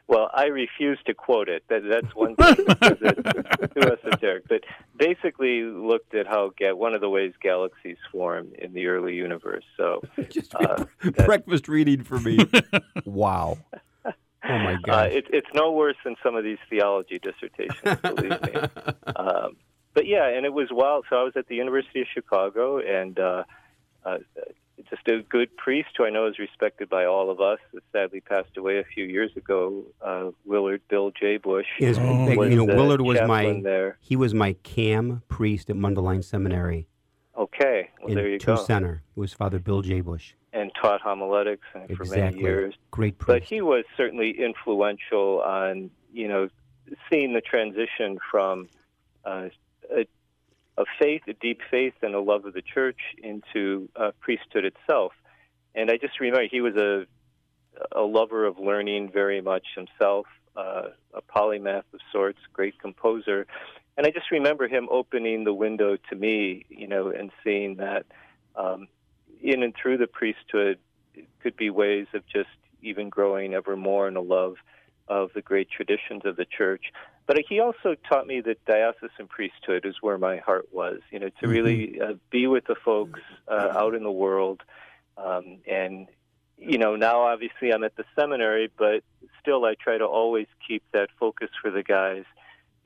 Well, 0.07 0.29
I 0.33 0.45
refuse 0.45 1.00
to 1.07 1.13
quote 1.15 1.50
it. 1.50 1.63
That, 1.67 1.81
that's 1.89 2.13
one 2.15 2.35
thing 2.35 2.55
because 2.67 2.97
it's 3.01 3.74
too 3.74 3.81
esoteric. 3.91 4.47
But 4.47 4.62
basically, 4.95 5.63
looked 5.63 6.13
at 6.13 6.27
how 6.27 6.51
ga- 6.57 6.74
one 6.74 6.93
of 6.93 7.01
the 7.01 7.09
ways 7.09 7.33
galaxies 7.41 7.97
form 8.12 8.50
in 8.59 8.74
the 8.74 8.85
early 8.85 9.15
universe. 9.15 9.63
So, 9.75 10.03
Just 10.29 10.53
Uh, 10.55 10.85
breakfast 11.25 11.67
reading 11.67 12.03
for 12.03 12.19
me. 12.19 12.39
wow. 13.03 13.57
Oh 14.05 14.59
my 14.59 14.75
uh, 14.75 14.77
God. 14.85 15.12
it, 15.12 15.25
it's 15.31 15.47
no 15.55 15.71
worse 15.71 15.97
than 16.05 16.15
some 16.21 16.35
of 16.35 16.43
these 16.43 16.59
theology 16.69 17.19
dissertations, 17.19 18.00
believe 18.01 18.39
me. 18.43 18.53
Um, 19.15 19.57
but 19.95 20.05
yeah, 20.05 20.27
and 20.27 20.45
it 20.45 20.53
was 20.53 20.67
wild. 20.71 21.05
So 21.09 21.15
I 21.15 21.24
was 21.24 21.33
at 21.35 21.47
the 21.47 21.55
University 21.55 22.01
of 22.01 22.07
Chicago, 22.13 22.77
and 22.77 23.17
uh, 23.17 23.43
uh, 24.05 24.17
just 24.89 25.07
a 25.07 25.21
good 25.29 25.55
priest 25.57 25.89
who 25.97 26.05
I 26.05 26.09
know 26.09 26.27
is 26.27 26.38
respected 26.38 26.89
by 26.89 27.05
all 27.05 27.29
of 27.31 27.41
us. 27.41 27.59
That 27.74 27.83
sadly 27.91 28.21
passed 28.21 28.55
away 28.57 28.77
a 28.79 28.83
few 28.83 29.05
years 29.05 29.31
ago. 29.35 29.83
Uh, 30.01 30.31
Willard 30.45 30.81
Bill 30.89 31.12
J. 31.12 31.38
Bush. 31.38 31.65
Is- 31.79 31.97
Oh. 31.97 32.25
like, 32.25 32.50
you 32.51 32.55
know, 32.55 32.65
Willard 32.65 33.01
was 33.01 33.19
my 33.27 33.59
there. 33.63 33.97
he 34.01 34.15
was 34.15 34.33
my 34.33 34.53
cam 34.63 35.24
priest 35.27 35.69
at 35.69 35.75
Mundelein 35.75 36.24
Seminary 36.24 36.88
Okay, 37.38 37.89
well 38.00 38.09
in 38.09 38.15
there 38.15 38.29
you 38.29 38.39
Two 38.39 38.55
go. 38.55 38.63
Center. 38.63 39.03
It 39.15 39.19
was 39.19 39.33
Father 39.33 39.59
Bill 39.59 39.81
J. 39.81 40.00
Bush. 40.01 40.33
And 40.53 40.71
taught 40.81 41.01
homiletics 41.01 41.67
uh, 41.75 41.79
for 41.95 42.05
many 42.05 42.21
Exactly. 42.21 42.41
years. 42.43 42.75
Great 42.91 43.17
priest. 43.17 43.27
But 43.27 43.43
he 43.43 43.62
was 43.62 43.83
certainly 43.97 44.31
influential 44.41 45.41
on, 45.41 45.89
you 46.13 46.29
know, 46.29 46.47
seeing 47.12 47.33
the 47.33 47.41
transition 47.41 48.19
from 48.31 48.69
uh, 49.25 49.50
a, 49.91 50.05
a 50.77 50.84
faith, 51.00 51.22
a 51.27 51.34
deep 51.34 51.62
faith, 51.72 51.94
and 52.01 52.13
a 52.13 52.20
love 52.20 52.46
of 52.46 52.53
the 52.53 52.62
church 52.62 53.00
into 53.22 53.89
uh, 53.96 54.12
priesthood 54.20 54.65
itself. 54.65 55.13
And 55.74 55.89
I 55.89 55.98
just 55.98 56.20
remember 56.20 56.48
he 56.50 56.62
was 56.62 56.75
a 56.75 57.05
a 57.91 58.01
lover 58.01 58.46
of 58.46 58.58
learning 58.58 59.12
very 59.12 59.41
much 59.41 59.65
himself, 59.75 60.27
uh, 60.55 60.89
a 61.13 61.22
polymath 61.22 61.84
of 61.94 62.00
sorts, 62.12 62.39
great 62.53 62.79
composer. 62.79 63.46
And 63.98 64.05
I 64.05 64.12
just 64.12 64.32
remember 64.32 64.67
him 64.67 64.88
opening 64.91 65.44
the 65.44 65.53
window 65.53 65.98
to 66.10 66.15
me, 66.15 66.65
you 66.70 66.88
know, 66.88 67.10
and 67.10 67.32
seeing 67.44 67.75
that 67.77 68.05
um, 68.55 68.88
in 69.41 69.63
and 69.63 69.74
through 69.75 69.98
the 69.98 70.08
priesthood 70.08 70.79
could 71.41 71.55
be 71.55 71.70
ways 71.70 72.08
of 72.13 72.25
just 72.27 72.50
even 72.82 73.10
growing 73.10 73.53
ever 73.53 73.75
more 73.75 74.08
in 74.08 74.15
a 74.15 74.22
love 74.22 74.55
of 75.08 75.32
the 75.34 75.41
great 75.41 75.70
traditions 75.70 76.24
of 76.25 76.36
the 76.36 76.46
church. 76.46 76.86
But 77.27 77.39
he 77.50 77.60
also 77.60 77.96
taught 78.08 78.27
me 78.27 78.41
that 78.41 78.63
diocesan 78.65 79.27
priesthood 79.27 79.86
is 79.86 79.96
where 80.01 80.17
my 80.17 80.38
heart 80.38 80.67
was, 80.72 81.00
you 81.12 81.20
know, 81.20 81.29
to 81.41 81.48
really 81.48 82.00
uh, 82.00 82.13
be 82.29 82.46
with 82.46 82.65
the 82.65 82.75
folks 82.75 83.20
uh, 83.48 83.74
out 83.75 83.96
in 83.96 84.03
the 84.03 84.12
world. 84.12 84.62
Um, 85.17 85.58
and, 85.67 86.08
you 86.58 86.77
know, 86.77 86.96
now 86.96 87.22
obviously 87.22 87.72
I'm 87.72 87.84
at 87.84 87.96
the 87.96 88.05
seminary, 88.15 88.70
but 88.77 89.03
still 89.41 89.65
I 89.65 89.74
try 89.74 89.98
to 89.98 90.05
always 90.05 90.48
keep 90.67 90.84
that 90.91 91.10
focus 91.20 91.50
for 91.62 91.72
the 91.72 91.82
guys 91.82 92.25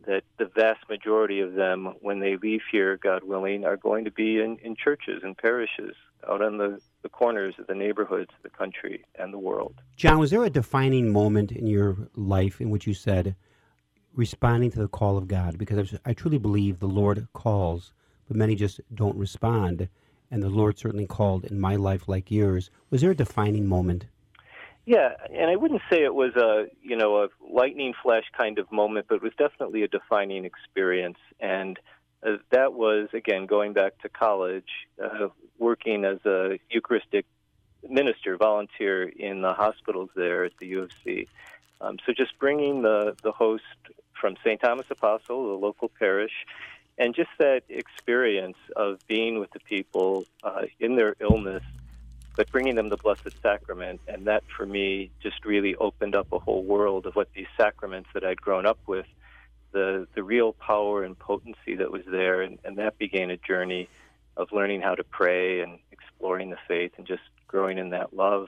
that 0.08 0.24
the 0.38 0.46
vast 0.46 0.88
majority 0.90 1.42
of 1.42 1.56
them, 1.56 1.96
when 2.00 2.20
they 2.20 2.38
leave 2.38 2.62
here, 2.72 2.98
God 2.98 3.24
willing, 3.26 3.66
are 3.66 3.76
going 3.76 4.06
to 4.06 4.12
be 4.12 4.40
in, 4.40 4.58
in 4.60 4.76
churches 4.76 5.22
and 5.24 5.38
parishes 5.38 5.96
out 6.30 6.42
on 6.42 6.58
the, 6.58 6.80
the 7.02 7.10
corners 7.10 7.56
of 7.60 7.68
the 7.68 7.76
neighborhoods, 7.76 8.32
the 8.42 8.50
country, 8.50 9.04
and 9.16 9.34
the 9.34 9.38
world. 9.38 9.76
John, 9.98 10.18
was 10.18 10.32
there 10.32 10.44
a 10.46 10.50
defining 10.50 11.12
moment 11.12 11.52
in 11.52 11.68
your 11.68 12.10
life 12.16 12.62
in 12.62 12.70
which 12.70 12.88
you 12.88 12.94
said, 12.94 13.36
responding 14.14 14.72
to 14.72 14.80
the 14.80 14.88
call 14.88 15.18
of 15.18 15.28
God? 15.28 15.58
Because 15.58 15.96
I, 16.06 16.14
truly 16.14 16.38
believe 16.38 16.80
the 16.80 16.88
Lord 16.88 17.28
calls, 17.34 17.94
but 18.28 18.38
many 18.38 18.56
just 18.56 18.82
don't 18.94 19.18
respond. 19.18 19.90
And 20.32 20.44
the 20.44 20.50
Lord 20.50 20.78
certainly 20.78 21.08
called 21.08 21.46
in 21.46 21.60
my 21.60 21.76
life 21.76 22.08
like 22.08 22.30
yours. 22.30 22.70
Was 22.90 23.02
there 23.02 23.12
a 23.12 23.16
defining 23.16 23.68
moment? 23.68 24.06
Yeah, 24.86 25.14
and 25.32 25.52
I 25.52 25.56
wouldn't 25.56 25.82
say 25.90 26.04
it 26.04 26.16
was 26.16 26.36
a 26.36 26.66
you 26.82 26.96
know 26.96 27.24
a 27.24 27.28
lightning 27.48 27.94
flash 28.02 28.24
kind 28.36 28.58
of 28.58 28.72
moment, 28.72 29.06
but 29.08 29.16
it 29.16 29.22
was 29.22 29.34
definitely 29.38 29.84
a 29.84 29.88
defining 29.88 30.46
experience. 30.46 31.20
And 31.40 31.78
uh, 32.26 32.38
that 32.52 32.74
was 32.74 33.10
again 33.14 33.46
going 33.46 33.74
back 33.74 34.00
to 34.00 34.10
college, 34.10 34.70
uh, 35.04 35.28
working 35.60 36.06
as 36.06 36.18
a 36.26 36.58
Eucharistic 36.72 37.26
minister, 37.88 38.36
volunteer 38.38 39.08
in 39.08 39.42
the 39.42 39.54
hospitals 39.54 40.10
there 40.16 40.44
at 40.44 40.54
the 40.60 40.68
U 40.68 40.82
of 40.82 40.92
C. 41.04 41.28
Um, 41.82 41.98
so 42.06 42.14
just 42.14 42.38
bringing 42.40 42.82
the 42.82 43.16
the 43.24 43.32
host 43.32 43.64
from 44.20 44.36
St. 44.44 44.60
Thomas 44.60 44.86
Apostle, 44.90 45.50
the 45.50 45.66
local 45.66 45.90
parish, 45.90 46.34
and 46.98 47.16
just 47.16 47.30
that 47.40 47.64
experience 47.70 48.58
of 48.76 49.00
being 49.08 49.40
with 49.40 49.52
the 49.52 49.60
people 49.60 50.26
uh, 50.44 50.64
in 50.80 50.96
their 50.96 51.16
illness 51.20 51.64
but 52.40 52.50
bringing 52.54 52.76
them 52.76 52.88
the 52.88 52.96
Blessed 52.96 53.36
Sacrament. 53.42 54.00
And 54.08 54.28
that 54.28 54.46
for 54.56 54.66
me 54.66 55.12
just 55.22 55.44
really 55.44 55.76
opened 55.76 56.16
up 56.16 56.32
a 56.32 56.40
whole 56.40 56.64
world 56.64 57.06
of 57.06 57.14
what 57.14 57.28
these 57.36 57.48
sacraments 57.58 58.08
that 58.14 58.24
I'd 58.24 58.42
grown 58.42 58.66
up 58.66 58.80
with, 58.88 59.08
the, 59.74 60.08
the 60.16 60.24
real 60.24 60.54
power 60.54 61.04
and 61.04 61.20
potency 61.20 61.76
that 61.76 61.92
was 61.92 62.04
there. 62.10 62.42
And, 62.42 62.58
and 62.64 62.78
that 62.78 62.98
began 62.98 63.30
a 63.30 63.36
journey 63.36 63.90
of 64.38 64.54
learning 64.54 64.80
how 64.80 64.96
to 64.96 65.04
pray 65.04 65.60
and 65.60 65.80
exploring 65.92 66.50
the 66.50 66.58
faith 66.66 66.94
and 66.96 67.06
just 67.06 67.24
growing 67.46 67.78
in 67.78 67.90
that 67.90 68.14
love, 68.16 68.48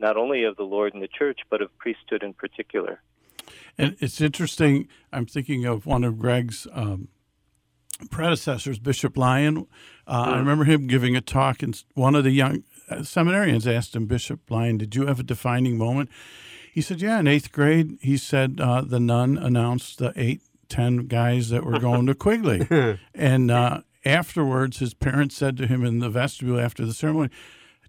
not 0.00 0.16
only 0.16 0.42
of 0.42 0.56
the 0.56 0.64
Lord 0.64 0.94
and 0.94 1.00
the 1.00 1.06
church, 1.06 1.38
but 1.48 1.62
of 1.62 1.70
priesthood 1.78 2.24
in 2.24 2.34
particular. 2.34 3.00
And 3.76 3.96
it's 4.00 4.20
interesting. 4.20 4.88
I'm 5.12 5.26
thinking 5.26 5.64
of 5.64 5.86
one 5.86 6.04
of 6.04 6.18
Greg's 6.18 6.66
um, 6.72 7.08
predecessors, 8.10 8.78
Bishop 8.78 9.16
Lyne. 9.16 9.66
Uh, 10.06 10.24
I 10.26 10.38
remember 10.38 10.64
him 10.64 10.86
giving 10.86 11.16
a 11.16 11.20
talk, 11.20 11.62
and 11.62 11.82
one 11.94 12.14
of 12.14 12.24
the 12.24 12.30
young 12.30 12.64
seminarians 12.90 13.72
asked 13.72 13.94
him, 13.94 14.06
Bishop 14.06 14.50
Lyne, 14.50 14.78
did 14.78 14.94
you 14.94 15.06
have 15.06 15.20
a 15.20 15.24
defining 15.24 15.76
moment? 15.76 16.10
He 16.72 16.80
said, 16.80 17.00
Yeah, 17.00 17.18
in 17.18 17.26
eighth 17.26 17.52
grade, 17.52 17.98
he 18.00 18.16
said 18.16 18.60
uh, 18.60 18.82
the 18.82 19.00
nun 19.00 19.36
announced 19.36 19.98
the 19.98 20.12
eight, 20.16 20.42
ten 20.68 21.06
guys 21.06 21.48
that 21.50 21.64
were 21.64 21.78
going 21.78 22.06
to 22.06 22.14
Quigley. 22.14 22.66
and 23.14 23.50
uh, 23.50 23.80
afterwards, 24.04 24.78
his 24.78 24.94
parents 24.94 25.36
said 25.36 25.56
to 25.56 25.66
him 25.66 25.84
in 25.84 25.98
the 25.98 26.10
vestibule 26.10 26.60
after 26.60 26.86
the 26.86 26.94
ceremony, 26.94 27.30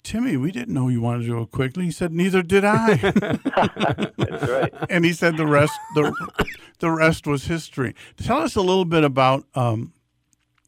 Timmy, 0.03 0.37
we 0.37 0.51
didn't 0.51 0.73
know 0.73 0.87
you 0.87 1.01
wanted 1.01 1.25
to 1.25 1.29
go 1.29 1.45
Quigley. 1.45 1.85
He 1.85 1.91
said, 1.91 2.11
"Neither 2.11 2.41
did 2.41 2.63
I." 2.65 2.95
That's 4.17 4.49
right. 4.49 4.73
And 4.89 5.05
he 5.05 5.13
said 5.13 5.37
the 5.37 5.47
rest 5.47 5.73
the 5.95 6.13
the 6.79 6.91
rest 6.91 7.27
was 7.27 7.45
history. 7.45 7.95
Tell 8.17 8.39
us 8.39 8.55
a 8.55 8.61
little 8.61 8.85
bit 8.85 9.03
about 9.03 9.45
um, 9.55 9.93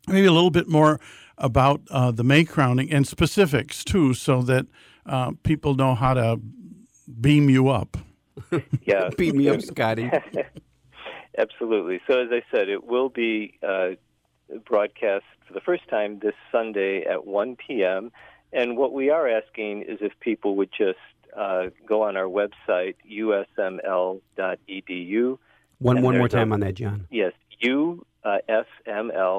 maybe 0.08 0.28
a 0.28 0.32
little 0.32 0.52
bit 0.52 0.68
more 0.68 1.00
about 1.38 1.82
uh, 1.90 2.12
the 2.12 2.24
May 2.24 2.44
crowning 2.44 2.92
and 2.92 3.08
specifics 3.08 3.84
too, 3.84 4.14
so 4.14 4.42
that 4.44 4.68
uh, 5.06 5.32
people 5.44 5.76
know 5.76 5.96
how 5.96 6.14
to 6.14 6.40
beam 7.20 7.50
you 7.50 7.70
up. 7.70 7.98
Yeah, 8.84 9.10
beam 9.18 9.38
me 9.38 9.48
up, 9.50 9.62
Scotty. 9.62 10.10
Absolutely. 11.38 12.02
So, 12.08 12.20
as 12.20 12.30
I 12.32 12.42
said, 12.54 12.68
it 12.68 12.84
will 12.86 13.10
be 13.10 13.58
uh, 13.66 13.92
broadcast 14.66 15.24
for 15.48 15.54
the 15.54 15.62
first 15.62 15.88
time 15.90 16.20
this 16.20 16.34
Sunday 16.52 17.04
at 17.06 17.26
1 17.26 17.56
p.m. 17.56 18.12
And 18.54 18.78
what 18.78 18.94
we 18.94 19.10
are 19.10 19.28
asking 19.28 19.84
is 19.84 20.00
if 20.02 20.12
people 20.20 20.56
would 20.58 20.72
just 20.78 21.00
uh, 21.36 21.68
go 21.86 22.04
on 22.04 22.18
our 22.18 22.26
website, 22.26 22.96
usml.edu. 23.10 24.20
One, 25.80 26.02
one 26.02 26.18
more 26.18 26.30
time 26.30 26.52
a, 26.52 26.54
on 26.54 26.60
that, 26.60 26.76
John. 26.76 27.08
Yes, 27.10 27.34
USML 27.64 28.04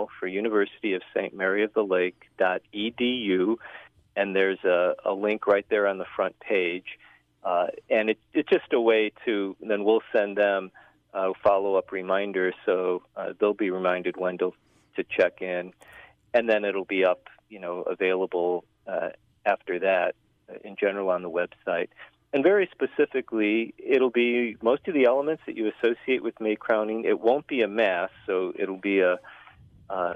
uh, 0.04 0.06
for 0.18 0.26
University 0.26 0.94
of 0.94 1.02
St. 1.14 1.34
Mary 1.34 1.62
of 1.64 1.72
the 1.74 1.84
Lake 1.84 2.24
dot 2.38 2.62
edu, 2.74 3.56
and 4.16 4.34
there's 4.34 4.62
a, 4.64 4.94
a 5.04 5.12
link 5.12 5.46
right 5.46 5.66
there 5.68 5.86
on 5.86 5.98
the 5.98 6.06
front 6.16 6.38
page. 6.40 6.98
Uh, 7.44 7.66
and 7.90 8.10
it, 8.10 8.18
it's 8.32 8.48
just 8.48 8.72
a 8.72 8.80
way 8.80 9.12
to, 9.24 9.56
then 9.60 9.84
we'll 9.84 10.02
send 10.14 10.36
them 10.36 10.70
uh, 11.12 11.32
follow 11.42 11.74
up 11.74 11.92
reminders 11.92 12.54
so 12.64 13.02
uh, 13.16 13.32
they'll 13.38 13.52
be 13.52 13.70
reminded 13.70 14.16
when 14.16 14.38
to, 14.38 14.54
to 14.96 15.04
check 15.04 15.42
in. 15.42 15.72
And 16.32 16.48
then 16.48 16.64
it'll 16.64 16.84
be 16.84 17.04
up, 17.04 17.28
you 17.50 17.58
know, 17.58 17.82
available 17.82 18.64
uh, 18.86 19.10
after 19.44 19.78
that 19.80 20.14
uh, 20.48 20.54
in 20.64 20.76
general 20.76 21.10
on 21.10 21.22
the 21.22 21.30
website. 21.30 21.88
And 22.34 22.42
very 22.42 22.68
specifically, 22.72 23.74
it'll 23.78 24.10
be 24.10 24.56
most 24.62 24.88
of 24.88 24.94
the 24.94 25.04
elements 25.04 25.42
that 25.46 25.56
you 25.56 25.70
associate 25.70 26.22
with 26.22 26.40
May 26.40 26.56
crowning. 26.56 27.04
It 27.04 27.20
won't 27.20 27.46
be 27.46 27.60
a 27.60 27.68
mass, 27.68 28.10
so 28.26 28.52
it'll 28.58 28.78
be 28.78 29.00
a 29.00 29.18
uh, 29.90 30.14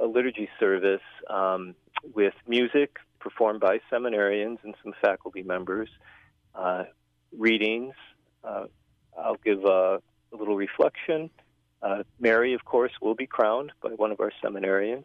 a 0.00 0.06
liturgy 0.06 0.48
service 0.58 1.02
um, 1.28 1.74
with 2.14 2.34
music 2.46 2.96
performed 3.20 3.60
by 3.60 3.80
seminarians 3.90 4.58
and 4.64 4.74
some 4.82 4.92
faculty 5.00 5.42
members, 5.42 5.88
uh, 6.54 6.84
readings. 7.36 7.94
Uh, 8.42 8.64
I'll 9.16 9.38
give 9.44 9.64
a, 9.64 10.00
a 10.32 10.36
little 10.36 10.56
reflection. 10.56 11.30
Uh, 11.82 12.02
Mary, 12.18 12.54
of 12.54 12.64
course, 12.64 12.92
will 13.00 13.14
be 13.14 13.26
crowned 13.26 13.72
by 13.82 13.90
one 13.90 14.12
of 14.12 14.20
our 14.20 14.32
seminarians. 14.42 15.04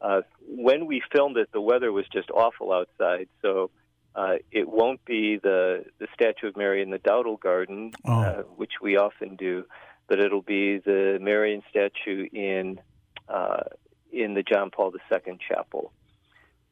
Uh, 0.00 0.22
when 0.46 0.86
we 0.86 1.02
filmed 1.12 1.36
it, 1.36 1.50
the 1.52 1.60
weather 1.60 1.92
was 1.92 2.06
just 2.12 2.30
awful 2.30 2.72
outside, 2.72 3.28
so 3.42 3.70
uh, 4.14 4.34
it 4.50 4.68
won't 4.68 5.04
be 5.04 5.38
the 5.42 5.84
the 5.98 6.06
statue 6.14 6.48
of 6.48 6.56
Mary 6.56 6.82
in 6.82 6.90
the 6.90 6.98
Dowdall 6.98 7.40
Garden, 7.40 7.92
oh. 8.04 8.20
uh, 8.20 8.42
which 8.56 8.74
we 8.80 8.96
often 8.96 9.36
do, 9.36 9.64
but 10.06 10.20
it'll 10.20 10.42
be 10.42 10.78
the 10.78 11.18
Marian 11.20 11.62
statue 11.68 12.28
in 12.32 12.80
uh, 13.28 13.64
in 14.12 14.34
the 14.34 14.42
John 14.42 14.70
Paul 14.70 14.92
II 14.94 15.38
Chapel, 15.46 15.92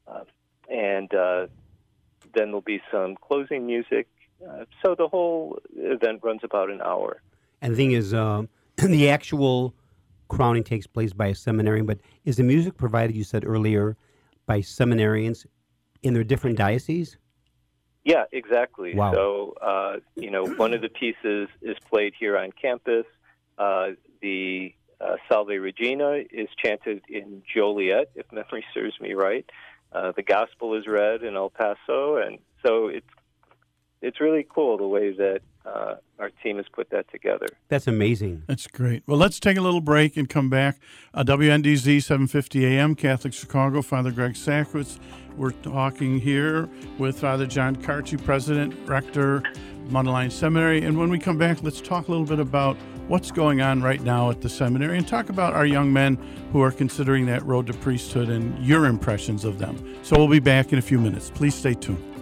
uh, 0.07 0.25
and 0.71 1.13
uh, 1.13 1.47
then 2.35 2.47
there'll 2.47 2.61
be 2.61 2.81
some 2.93 3.17
closing 3.17 3.67
music. 3.67 4.09
Uh, 4.47 4.65
so 4.85 4.95
the 4.95 5.09
whole 5.09 5.59
event 5.77 6.21
runs 6.23 6.43
about 6.45 6.71
an 6.71 6.81
hour. 6.83 7.23
And 7.63 7.73
the 7.73 7.77
thing 7.77 7.93
is, 7.93 8.11
the 8.77 9.09
actual 9.09 9.75
crowning 10.29 10.65
takes 10.65 10.87
place 10.87 11.13
by 11.13 11.29
a 11.29 11.35
seminarian, 11.35 11.87
but 11.87 11.99
is 12.25 12.37
the 12.37 12.43
music 12.43 12.77
provided? 12.77 13.15
You 13.15 13.25
said 13.25 13.45
earlier 13.45 13.97
by 14.47 14.61
seminarians 14.61 15.47
in 16.03 16.15
their 16.15 16.25
different 16.25 16.57
dioceses. 16.57 17.17
Yeah, 18.05 18.25
exactly. 18.31 18.95
Wow. 18.95 19.13
So, 19.13 19.55
uh, 19.61 19.97
you 20.15 20.31
know, 20.31 20.47
one 20.47 20.75
of 20.75 20.81
the 20.81 20.89
pieces 20.89 21.49
is 21.61 21.77
played 21.91 22.15
here 22.19 22.39
on 22.39 22.53
campus. 22.53 23.05
Uh, 23.59 23.91
the 24.23 24.73
uh, 25.01 25.17
Salve 25.29 25.49
Regina 25.49 26.23
is 26.31 26.49
chanted 26.63 27.03
in 27.09 27.43
Joliet, 27.53 28.11
if 28.15 28.31
memory 28.31 28.65
serves 28.73 29.01
me 29.01 29.15
right. 29.15 29.45
Uh, 29.93 30.13
the 30.15 30.23
gospel 30.23 30.75
is 30.75 30.87
read 30.87 31.23
in 31.23 31.37
El 31.37 31.51
Paso, 31.51 32.17
and 32.17 32.39
so 32.65 32.87
it's 32.87 33.07
it's 34.03 34.21
really 34.21 34.47
cool 34.49 34.77
the 34.77 34.87
way 34.87 35.13
that 35.13 35.41
uh, 35.65 35.97
our 36.19 36.31
team 36.43 36.57
has 36.57 36.67
put 36.73 36.91
that 36.91 37.11
together. 37.11 37.47
That's 37.69 37.87
amazing. 37.87 38.45
That's 38.47 38.67
great. 38.67 39.03
Well, 39.07 39.19
let's 39.19 39.41
take 39.41 39.57
a 39.57 39.61
little 39.61 39.81
break 39.81 40.17
and 40.17 40.29
come 40.29 40.49
back. 40.49 40.79
Uh, 41.13 41.25
WNDZ 41.25 42.03
750 42.03 42.67
AM, 42.67 42.95
Catholic 42.95 43.33
Chicago, 43.33 43.83
Father 43.83 44.11
Greg 44.11 44.35
Sakowicz. 44.35 44.99
We're 45.37 45.51
talking 45.51 46.19
here 46.19 46.69
with 46.99 47.21
Father 47.21 47.47
John 47.47 47.77
Kartje, 47.77 48.23
President, 48.25 48.75
Rector, 48.89 49.43
Mundelein 49.89 50.33
Seminary. 50.33 50.83
And 50.83 50.99
when 50.99 51.11
we 51.11 51.19
come 51.19 51.37
back, 51.37 51.63
let's 51.63 51.81
talk 51.81 52.09
a 52.09 52.11
little 52.11 52.27
bit 52.27 52.41
about 52.41 52.77
what's 53.09 53.31
going 53.31 53.61
on 53.61 53.83
right 53.83 54.03
now 54.03 54.31
at 54.31 54.41
the 54.41 54.49
seminary 54.49 54.99
and 54.99 55.07
talk 55.07 55.29
about 55.29 55.55
our 55.55 55.67
young 55.67 55.93
men 55.93 56.17
who 56.53 56.61
are 56.61 56.73
considering 56.73 57.27
that 57.27 57.45
road 57.45 57.67
to 57.67 57.73
priesthood 57.75 58.29
and 58.29 58.59
your 58.65 58.87
impressions 58.87 59.45
of 59.45 59.59
them. 59.59 59.97
So 60.03 60.17
we'll 60.17 60.29
be 60.29 60.41
back 60.41 60.73
in 60.73 60.79
a 60.79 60.83
few 60.83 60.99
minutes. 60.99 61.31
Please 61.31 61.55
stay 61.55 61.75
tuned. 61.75 62.16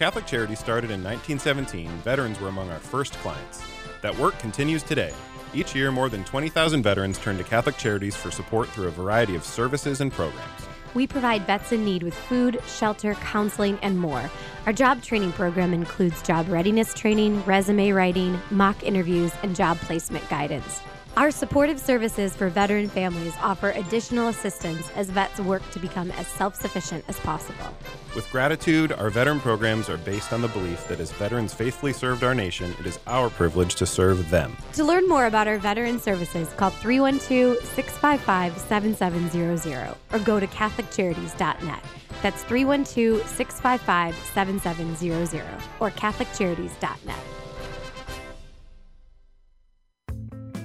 Catholic 0.00 0.24
Charity 0.24 0.54
started 0.54 0.90
in 0.90 1.04
1917, 1.04 1.86
veterans 1.98 2.40
were 2.40 2.48
among 2.48 2.70
our 2.70 2.78
first 2.78 3.12
clients. 3.18 3.62
That 4.00 4.16
work 4.16 4.38
continues 4.38 4.82
today. 4.82 5.12
Each 5.52 5.74
year, 5.74 5.92
more 5.92 6.08
than 6.08 6.24
20,000 6.24 6.82
veterans 6.82 7.18
turn 7.18 7.36
to 7.36 7.44
Catholic 7.44 7.76
Charities 7.76 8.16
for 8.16 8.30
support 8.30 8.70
through 8.70 8.88
a 8.88 8.92
variety 8.92 9.34
of 9.34 9.44
services 9.44 10.00
and 10.00 10.10
programs. 10.10 10.66
We 10.94 11.06
provide 11.06 11.46
vets 11.46 11.72
in 11.72 11.84
need 11.84 12.02
with 12.02 12.14
food, 12.14 12.60
shelter, 12.66 13.12
counseling, 13.16 13.78
and 13.82 13.98
more. 13.98 14.30
Our 14.64 14.72
job 14.72 15.02
training 15.02 15.32
program 15.32 15.74
includes 15.74 16.22
job 16.22 16.48
readiness 16.48 16.94
training, 16.94 17.44
resume 17.44 17.90
writing, 17.90 18.40
mock 18.50 18.82
interviews, 18.82 19.32
and 19.42 19.54
job 19.54 19.76
placement 19.80 20.26
guidance. 20.30 20.80
Our 21.16 21.30
supportive 21.30 21.80
services 21.80 22.36
for 22.36 22.48
veteran 22.48 22.88
families 22.88 23.34
offer 23.42 23.70
additional 23.70 24.28
assistance 24.28 24.88
as 24.94 25.10
vets 25.10 25.40
work 25.40 25.68
to 25.72 25.78
become 25.78 26.10
as 26.12 26.26
self 26.28 26.54
sufficient 26.54 27.04
as 27.08 27.18
possible. 27.20 27.74
With 28.14 28.30
gratitude, 28.30 28.92
our 28.92 29.10
veteran 29.10 29.40
programs 29.40 29.88
are 29.88 29.98
based 29.98 30.32
on 30.32 30.40
the 30.40 30.48
belief 30.48 30.86
that 30.88 31.00
as 31.00 31.12
veterans 31.12 31.52
faithfully 31.52 31.92
served 31.92 32.22
our 32.22 32.34
nation, 32.34 32.74
it 32.78 32.86
is 32.86 32.98
our 33.06 33.28
privilege 33.28 33.74
to 33.76 33.86
serve 33.86 34.30
them. 34.30 34.56
To 34.74 34.84
learn 34.84 35.08
more 35.08 35.26
about 35.26 35.48
our 35.48 35.58
veteran 35.58 35.98
services, 35.98 36.48
call 36.56 36.70
312 36.70 37.58
655 37.74 38.58
7700 38.58 39.96
or 40.12 40.18
go 40.20 40.38
to 40.40 40.46
CatholicCharities.net. 40.46 41.84
That's 42.22 42.42
312 42.44 43.26
655 43.28 44.14
7700 44.32 45.44
or 45.80 45.90
CatholicCharities.net. 45.90 47.29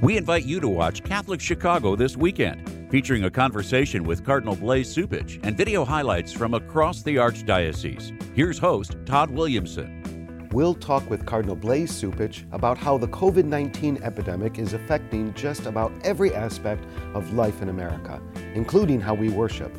We 0.02 0.18
invite 0.18 0.44
you 0.44 0.60
to 0.60 0.68
watch 0.68 1.04
Catholic 1.04 1.40
Chicago 1.40 1.96
this 1.96 2.18
weekend, 2.18 2.90
featuring 2.92 3.24
a 3.24 3.30
conversation 3.30 4.04
with 4.04 4.26
Cardinal 4.26 4.56
Blase 4.56 4.94
Cupich 4.94 5.40
and 5.42 5.56
video 5.56 5.86
highlights 5.86 6.34
from 6.34 6.54
across 6.54 7.02
the 7.02 7.16
Archdiocese. 7.16 8.12
Here's 8.36 8.60
host 8.60 8.98
Todd 9.06 9.32
Williamson. 9.32 10.50
We'll 10.52 10.74
talk 10.74 11.10
with 11.10 11.26
Cardinal 11.26 11.56
Blase 11.56 12.02
Cupich 12.02 12.44
about 12.54 12.78
how 12.78 12.98
the 12.98 13.08
COVID 13.08 13.46
19 13.46 14.04
epidemic 14.04 14.60
is 14.60 14.74
affecting 14.74 15.34
just 15.34 15.66
about 15.66 15.94
every 16.04 16.36
aspect 16.36 16.84
of 17.14 17.34
life 17.34 17.62
in 17.62 17.70
America, 17.70 18.22
including 18.54 19.00
how 19.00 19.14
we 19.14 19.30
worship. 19.30 19.74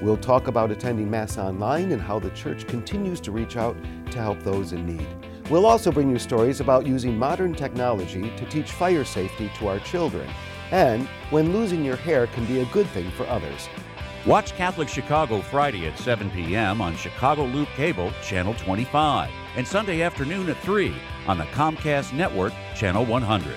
We'll 0.00 0.16
talk 0.16 0.46
about 0.46 0.70
attending 0.70 1.10
Mass 1.10 1.38
online 1.38 1.90
and 1.90 2.00
how 2.00 2.20
the 2.20 2.30
Church 2.30 2.68
continues 2.68 3.20
to 3.22 3.32
reach 3.32 3.56
out 3.56 3.76
to 4.12 4.18
help 4.18 4.40
those 4.44 4.72
in 4.72 4.86
need. 4.86 5.08
We'll 5.48 5.66
also 5.66 5.92
bring 5.92 6.10
you 6.10 6.18
stories 6.18 6.60
about 6.60 6.86
using 6.86 7.16
modern 7.16 7.54
technology 7.54 8.32
to 8.36 8.44
teach 8.46 8.72
fire 8.72 9.04
safety 9.04 9.48
to 9.58 9.68
our 9.68 9.78
children, 9.80 10.28
and 10.72 11.06
when 11.30 11.52
losing 11.52 11.84
your 11.84 11.94
hair 11.94 12.26
can 12.26 12.44
be 12.46 12.60
a 12.60 12.64
good 12.66 12.88
thing 12.88 13.10
for 13.12 13.26
others. 13.28 13.68
Watch 14.26 14.54
Catholic 14.56 14.88
Chicago 14.88 15.40
Friday 15.40 15.86
at 15.86 15.96
7 16.00 16.30
p.m. 16.30 16.80
on 16.80 16.96
Chicago 16.96 17.44
Loop 17.44 17.68
Cable, 17.76 18.10
Channel 18.24 18.54
25, 18.54 19.30
and 19.54 19.66
Sunday 19.66 20.02
afternoon 20.02 20.48
at 20.48 20.58
3 20.58 20.92
on 21.28 21.38
the 21.38 21.44
Comcast 21.44 22.12
Network, 22.12 22.52
Channel 22.74 23.04
100. 23.04 23.56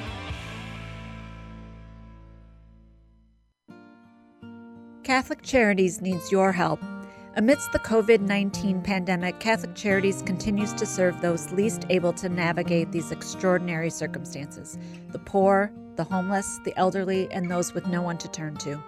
Catholic 5.04 5.42
Charities 5.42 6.02
needs 6.02 6.32
your 6.32 6.52
help. 6.52 6.80
Amidst 7.36 7.72
the 7.72 7.80
COVID 7.80 8.22
19 8.22 8.82
pandemic, 8.82 9.40
Catholic 9.40 9.76
Charities 9.76 10.24
continues 10.24 10.74
to 10.74 10.86
serve 10.86 11.22
those 11.22 11.52
least 11.52 11.86
able 11.90 12.12
to 12.14 12.28
navigate 12.28 12.92
these 12.92 13.12
extraordinary 13.12 13.92
circumstances 13.92 14.80
the 15.12 15.20
poor, 15.20 15.72
the 15.96 16.04
homeless, 16.04 16.60
the 16.66 16.76
elderly, 16.76 17.32
and 17.32 17.50
those 17.50 17.72
with 17.74 17.86
no 17.86 18.02
one 18.02 18.18
to 18.18 18.28
turn 18.30 18.56
to. 18.58 18.82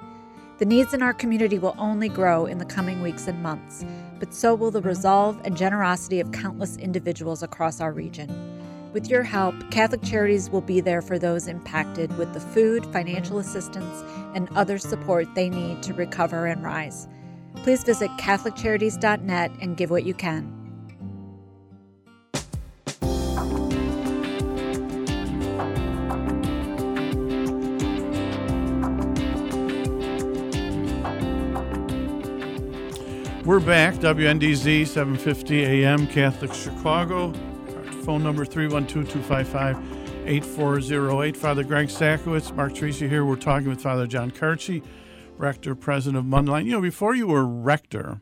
The 0.58 0.66
needs 0.66 0.96
in 0.96 1.04
our 1.04 1.14
community 1.14 1.60
will 1.60 1.76
only 1.78 2.10
grow 2.10 2.48
in 2.48 2.58
the 2.58 2.66
coming 2.66 3.04
weeks 3.04 3.28
and 3.28 3.44
months, 3.44 3.86
but 4.20 4.34
so 4.34 4.56
will 4.56 4.72
the 4.72 4.82
resolve 4.82 5.40
and 5.44 5.56
generosity 5.56 6.20
of 6.20 6.32
countless 6.32 6.78
individuals 6.78 7.44
across 7.44 7.80
our 7.80 7.92
region. 7.92 8.28
With 8.92 9.08
your 9.08 9.24
help, 9.24 9.56
Catholic 9.70 10.02
Charities 10.02 10.50
will 10.50 10.62
be 10.62 10.82
there 10.82 11.04
for 11.04 11.20
those 11.20 11.48
impacted 11.48 12.18
with 12.18 12.34
the 12.34 12.40
food, 12.40 12.88
financial 12.88 13.38
assistance, 13.38 14.04
and 14.34 14.50
other 14.56 14.80
support 14.80 15.28
they 15.36 15.50
need 15.50 15.84
to 15.84 15.94
recover 15.94 16.48
and 16.48 16.64
rise. 16.64 17.08
Please 17.58 17.84
visit 17.84 18.10
CatholicCharities.net 18.12 19.52
and 19.62 19.78
give 19.78 19.90
what 19.90 20.04
you 20.04 20.14
can. 20.14 20.62
We're 33.44 33.60
back, 33.60 33.96
WNDZ 33.96 34.88
750 34.88 35.66
AM, 35.66 36.08
Catholic 36.08 36.54
Chicago. 36.54 37.34
Phone 38.04 38.24
number 38.24 38.46
312 38.46 39.10
255 39.10 40.28
8408. 40.28 41.36
Father 41.36 41.64
Greg 41.64 41.88
Sakowicz, 41.88 42.56
Mark 42.56 42.74
Teresi 42.74 43.10
here. 43.10 43.26
We're 43.26 43.36
talking 43.36 43.68
with 43.68 43.82
Father 43.82 44.08
John 44.08 44.32
Kartje, 44.32 44.84
rector, 45.42 45.76
president 45.76 46.18
of 46.20 46.26
Mundelein. 46.26 46.66
You 46.66 46.72
know, 46.74 46.82
before 46.82 47.16
you 47.16 47.28
were 47.28 47.46
rector, 47.46 48.22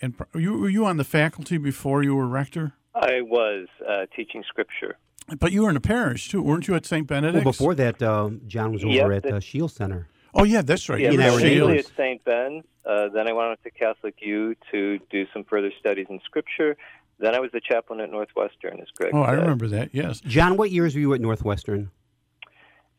and 0.00 0.14
you, 0.34 0.54
were 0.58 0.68
you 0.70 0.86
on 0.86 0.96
the 0.96 1.04
faculty 1.04 1.58
before 1.58 2.02
you 2.02 2.14
were 2.16 2.26
rector? 2.26 2.72
I 2.94 3.20
was 3.20 3.68
uh, 3.88 4.06
teaching 4.16 4.42
scripture. 4.48 4.96
But 5.38 5.52
you 5.52 5.62
were 5.62 5.70
in 5.70 5.76
a 5.76 5.80
parish 5.80 6.30
too, 6.30 6.42
weren't 6.42 6.66
you? 6.66 6.74
At 6.74 6.86
St. 6.86 7.06
Benedict's. 7.06 7.44
Well, 7.44 7.52
before 7.52 7.74
that, 7.76 8.02
uh, 8.02 8.30
John 8.46 8.72
was 8.72 8.82
over 8.82 8.92
Yep, 8.94 9.10
at 9.12 9.22
the- 9.24 9.36
uh, 9.36 9.40
Shield 9.40 9.70
Center. 9.70 10.08
Oh 10.34 10.44
yeah, 10.44 10.62
that's 10.62 10.88
right. 10.88 11.00
Yeah, 11.00 11.10
You 11.12 11.20
I 11.22 11.26
so 11.28 11.34
were 11.34 11.40
were 11.40 11.46
initially 11.46 11.74
Shields. 11.76 11.90
at 11.90 11.96
St. 11.96 12.24
Ben's. 12.24 12.64
Uh, 12.84 13.08
then 13.08 13.28
I 13.28 13.32
went 13.32 13.48
on 13.48 13.56
to 13.64 13.70
Catholic 13.70 14.14
U 14.20 14.54
to 14.70 14.98
do 15.10 15.26
some 15.32 15.44
further 15.44 15.70
studies 15.78 16.06
in 16.08 16.20
Scripture. 16.24 16.76
Then 17.18 17.34
I 17.34 17.40
was 17.40 17.50
the 17.52 17.60
chaplain 17.60 18.00
at 18.00 18.10
Northwestern, 18.10 18.78
as 18.80 18.88
Greg 18.96 19.10
Oh, 19.14 19.22
I 19.22 19.32
remember 19.32 19.66
that. 19.68 19.90
Yes. 19.92 20.20
John, 20.20 20.56
what 20.56 20.70
years 20.70 20.94
were 20.94 21.00
you 21.00 21.12
at 21.14 21.20
Northwestern? 21.20 21.90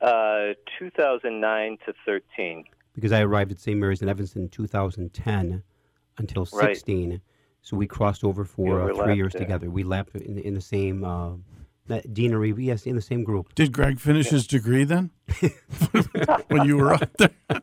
Uh, 0.01 0.53
2009 0.79 1.77
to 1.85 1.93
13. 2.05 2.65
Because 2.99 3.12
I 3.13 3.21
arrived 3.21 3.51
at 3.51 3.59
St. 3.59 3.79
Mary's 3.79 4.01
in 4.01 4.09
Evanston 4.09 4.43
in 4.43 4.49
2010 4.49 5.63
until 6.17 6.47
Right. 6.53 6.75
16. 6.75 7.21
So 7.62 7.77
we 7.77 7.88
crossed 7.88 8.23
over 8.23 8.41
You 8.41 8.45
for 8.45 8.91
uh, 8.91 8.95
three 9.05 9.15
years 9.15 9.33
there. 9.33 9.41
together. 9.41 9.69
We 9.69 9.83
lapped 9.83 10.15
in, 10.15 10.35
the- 10.35 10.45
in 10.45 10.53
the 10.53 10.62
same 10.62 11.03
uh, 11.03 11.31
deanery, 12.13 12.51
but 12.51 12.63
yes, 12.63 12.85
in 12.85 12.95
the 12.95 13.01
same 13.01 13.23
group. 13.23 13.55
Did 13.55 13.71
Greg 13.71 13.99
finish 13.99 14.27
his 14.27 14.45
degree 14.47 14.83
then? 14.83 15.12
when 16.49 16.65
you 16.65 16.77
were 16.77 16.93
up 16.93 17.09
there? 17.17 17.31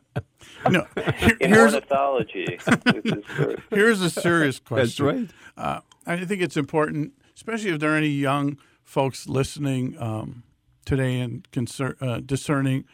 no. 0.69 0.85
Here- 1.17 1.37
In 1.39 1.49
here's 1.53 1.73
ornithology. 1.73 2.57
with 2.67 3.05
his 3.05 3.25
first. 3.25 3.61
here's 3.69 4.01
a 4.01 4.09
serious 4.09 4.59
question. 4.59 5.05
That's 5.05 5.17
right. 5.17 5.29
Uh, 5.57 5.79
I 6.05 6.25
think 6.25 6.41
it's 6.41 6.57
important, 6.57 7.13
especially 7.35 7.71
if 7.71 7.79
there 7.79 7.93
are 7.93 7.97
any 7.97 8.07
young 8.09 8.57
folks 8.83 9.27
listening 9.27 9.95
um, 10.01 10.43
today 10.85 11.19
and 11.19 11.49
concer- 11.51 11.97
uh, 12.01 12.19
discerning 12.25 12.85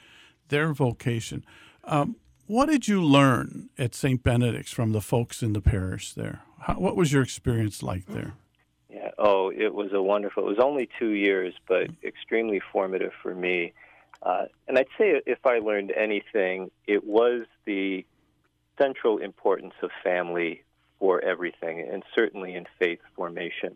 their 0.49 0.73
vocation. 0.73 1.45
Um, 1.85 2.15
what 2.53 2.69
did 2.69 2.87
you 2.87 3.03
learn 3.03 3.69
at 3.79 3.95
St. 3.95 4.21
Benedict's 4.21 4.71
from 4.71 4.91
the 4.91 5.01
folks 5.01 5.41
in 5.41 5.53
the 5.53 5.61
parish 5.61 6.13
there? 6.13 6.43
How, 6.59 6.75
what 6.75 6.95
was 6.95 7.11
your 7.11 7.23
experience 7.23 7.81
like 7.81 8.05
there? 8.05 8.33
Yeah. 8.91 9.09
Oh, 9.17 9.49
it 9.49 9.73
was 9.73 9.91
a 9.91 10.03
wonderful. 10.03 10.43
It 10.43 10.49
was 10.49 10.59
only 10.63 10.87
two 10.99 11.09
years, 11.09 11.55
but 11.67 11.87
extremely 12.03 12.61
formative 12.71 13.11
for 13.23 13.33
me. 13.33 13.73
Uh, 14.21 14.45
and 14.67 14.77
I'd 14.77 14.85
say 14.99 15.19
if 15.25 15.43
I 15.47 15.57
learned 15.57 15.93
anything, 15.97 16.69
it 16.85 17.03
was 17.03 17.47
the 17.65 18.05
central 18.79 19.17
importance 19.17 19.73
of 19.81 19.89
family 20.03 20.61
for 20.99 21.23
everything, 21.23 21.81
and 21.91 22.03
certainly 22.13 22.53
in 22.53 22.67
faith 22.77 22.99
formation. 23.15 23.73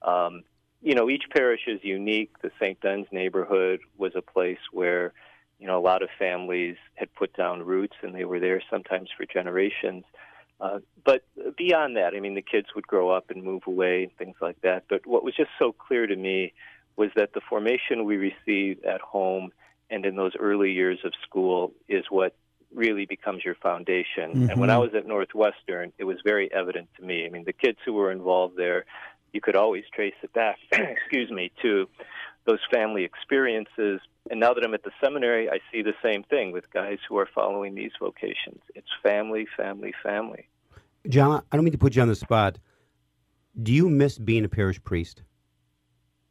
Um, 0.00 0.44
you 0.80 0.94
know, 0.94 1.10
each 1.10 1.24
parish 1.30 1.66
is 1.66 1.80
unique. 1.82 2.30
The 2.40 2.50
St. 2.58 2.80
Ben's 2.80 3.06
neighborhood 3.12 3.80
was 3.98 4.12
a 4.16 4.22
place 4.22 4.58
where, 4.72 5.12
you 5.58 5.66
know, 5.66 5.78
a 5.78 5.80
lot 5.80 6.02
of 6.02 6.08
families 6.18 6.76
had 6.94 7.14
put 7.14 7.36
down 7.36 7.62
roots, 7.62 7.96
and 8.02 8.14
they 8.14 8.24
were 8.24 8.40
there 8.40 8.62
sometimes 8.70 9.08
for 9.16 9.24
generations. 9.26 10.04
Uh, 10.60 10.78
but 11.04 11.24
beyond 11.56 11.96
that, 11.96 12.14
I 12.14 12.20
mean, 12.20 12.34
the 12.34 12.42
kids 12.42 12.68
would 12.74 12.86
grow 12.86 13.10
up 13.10 13.30
and 13.30 13.42
move 13.42 13.62
away 13.66 14.04
and 14.04 14.16
things 14.16 14.36
like 14.40 14.60
that. 14.62 14.84
But 14.88 15.06
what 15.06 15.24
was 15.24 15.34
just 15.34 15.50
so 15.58 15.72
clear 15.72 16.06
to 16.06 16.16
me 16.16 16.52
was 16.96 17.10
that 17.16 17.32
the 17.34 17.40
formation 17.48 18.04
we 18.04 18.16
receive 18.16 18.84
at 18.84 19.00
home 19.00 19.50
and 19.90 20.06
in 20.06 20.16
those 20.16 20.32
early 20.38 20.72
years 20.72 20.98
of 21.04 21.12
school 21.26 21.72
is 21.88 22.04
what 22.08 22.34
really 22.72 23.06
becomes 23.06 23.44
your 23.44 23.54
foundation. 23.56 24.48
And 24.50 24.60
when 24.60 24.70
I 24.70 24.78
was 24.78 24.90
at 24.94 25.06
Northwestern, 25.06 25.92
it 25.98 26.04
was 26.04 26.18
very 26.24 26.52
evident 26.52 26.88
to 26.98 27.04
me. 27.04 27.26
I 27.26 27.30
mean, 27.30 27.44
the 27.44 27.52
kids 27.52 27.78
who 27.84 27.92
were 27.92 28.10
involved 28.10 28.56
there, 28.56 28.84
you 29.32 29.40
could 29.40 29.56
always 29.56 29.84
trace 29.94 30.14
it 30.22 30.32
back, 30.32 30.58
excuse 30.72 31.30
me, 31.30 31.52
to 31.62 31.88
those 32.46 32.60
family 32.72 33.04
experiences. 33.04 34.00
And 34.30 34.40
now 34.40 34.54
that 34.54 34.64
I'm 34.64 34.74
at 34.74 34.84
the 34.84 34.90
seminary, 35.02 35.50
I 35.50 35.58
see 35.72 35.82
the 35.82 35.94
same 36.02 36.22
thing 36.24 36.52
with 36.52 36.70
guys 36.72 36.98
who 37.08 37.18
are 37.18 37.28
following 37.34 37.74
these 37.74 37.92
vocations. 37.98 38.60
It's 38.74 38.88
family, 39.02 39.46
family, 39.56 39.92
family. 40.02 40.48
John, 41.08 41.42
I 41.50 41.56
don't 41.56 41.64
mean 41.64 41.72
to 41.72 41.78
put 41.78 41.96
you 41.96 42.02
on 42.02 42.08
the 42.08 42.14
spot. 42.14 42.58
Do 43.62 43.72
you 43.72 43.88
miss 43.88 44.18
being 44.18 44.44
a 44.44 44.48
parish 44.48 44.82
priest? 44.82 45.22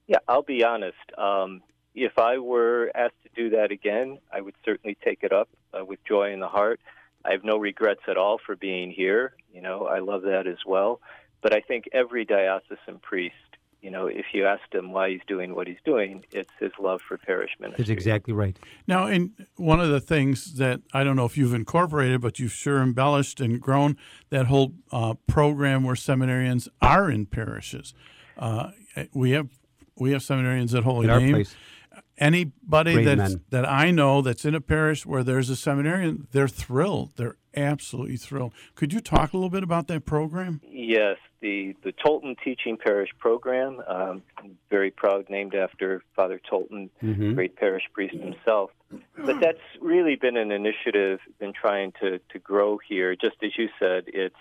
Yeah, 0.08 0.18
I'll 0.28 0.42
be 0.44 0.64
honest. 0.64 0.98
Um, 1.18 1.62
if 1.96 2.18
I 2.18 2.40
were 2.40 2.92
asked 2.96 3.22
to 3.24 3.30
do 3.36 3.56
that 3.56 3.72
again, 3.72 4.18
I 4.32 4.42
would 4.42 4.56
certainly 4.66 4.98
take 5.04 5.20
it 5.22 5.32
up 5.32 5.50
uh, 5.74 5.86
with 5.86 6.00
joy 6.04 6.34
in 6.34 6.40
the 6.40 6.48
heart. 6.48 6.80
I 7.24 7.32
have 7.32 7.44
no 7.44 7.58
regrets 7.58 8.02
at 8.08 8.18
all 8.18 8.40
for 8.44 8.56
being 8.56 8.92
here. 8.92 9.36
You 9.54 9.62
know, 9.62 9.86
I 9.86 10.00
love 10.00 10.24
that 10.24 10.48
as 10.48 10.58
well. 10.66 11.00
But 11.42 11.54
I 11.54 11.62
think 11.62 11.86
every 11.94 12.26
diocesan 12.26 13.00
priest 13.02 13.36
you 13.84 13.92
know, 13.92 14.08
if 14.08 14.28
you 14.32 14.46
asked 14.46 14.74
him 14.74 14.94
why 14.94 15.10
he's 15.10 15.22
doing 15.28 15.54
what 15.54 15.68
he's 15.68 15.82
doing, 15.84 16.24
it's 16.32 16.50
his 16.58 16.72
love 16.80 17.02
for 17.06 17.18
parish 17.18 17.52
ministry. 17.60 17.84
That's 17.84 17.90
exactly 17.90 18.34
right. 18.34 18.58
Now, 18.88 19.08
and 19.08 19.32
one 19.58 19.82
of 19.82 19.90
the 19.90 20.00
things 20.00 20.54
that 20.54 20.80
I 20.94 21.04
don't 21.04 21.18
know 21.18 21.26
if 21.26 21.38
you've 21.38 21.54
incorporated, 21.54 22.22
but 22.22 22.40
you've 22.40 22.54
sure 22.54 22.82
embellished 22.82 23.42
and 23.42 23.60
grown 23.60 23.98
that 24.30 24.46
whole 24.46 24.74
uh, 24.94 25.16
program 25.28 25.84
where 25.84 25.96
seminarians 25.96 26.70
are 26.82 27.12
in 27.12 27.26
parishes. 27.26 27.94
Uh, 28.38 28.72
we 29.14 29.32
have 29.32 29.50
we 29.98 30.12
have 30.12 30.22
seminarians 30.22 30.74
at 30.76 30.84
Holy 30.84 31.04
In 31.04 31.10
our 31.10 31.20
Name. 31.20 31.46
Place. 31.94 32.04
Anybody 32.18 32.94
Great 32.94 33.06
that's, 33.06 33.34
men. 33.34 33.44
that 33.50 33.70
I 33.70 33.92
know 33.92 34.22
that's 34.22 34.46
in 34.46 34.56
a 34.56 34.62
parish 34.62 35.06
where 35.06 35.24
there's 35.24 35.50
a 35.50 35.56
seminarian, 35.56 36.28
they're 36.32 36.48
thrilled. 36.48 37.12
They're 37.18 37.38
absolutely 37.56 38.18
thrilled. 38.18 38.54
Could 38.76 38.94
you 38.94 39.00
talk 39.00 39.34
a 39.34 39.38
little 39.38 39.50
bit 39.50 39.64
about 39.64 39.88
that 39.88 40.06
program? 40.06 40.62
Yes, 40.70 41.18
the 41.42 41.76
the 41.84 41.92
Tolton 41.92 42.36
Teaching 42.44 42.78
Parish 42.78 43.10
Program, 43.20 43.82
um, 43.88 44.22
very 44.70 44.92
proud, 44.92 45.30
named 45.30 45.54
after 45.56 46.02
Father 46.16 46.40
Tolton, 46.52 46.90
Mhm. 47.04 47.36
great 47.36 47.56
parish 47.56 47.84
priest 47.94 48.16
himself. 48.16 48.72
But 49.18 49.40
that's 49.40 49.60
really 49.82 50.16
been 50.16 50.38
an 50.38 50.52
initiative, 50.52 51.20
been 51.40 51.54
trying 51.54 51.94
to 52.02 52.20
to 52.20 52.40
grow 52.40 52.78
here. 52.78 53.16
Just 53.16 53.38
as 53.44 53.58
you 53.58 53.70
said, 53.80 54.04
it's 54.08 54.36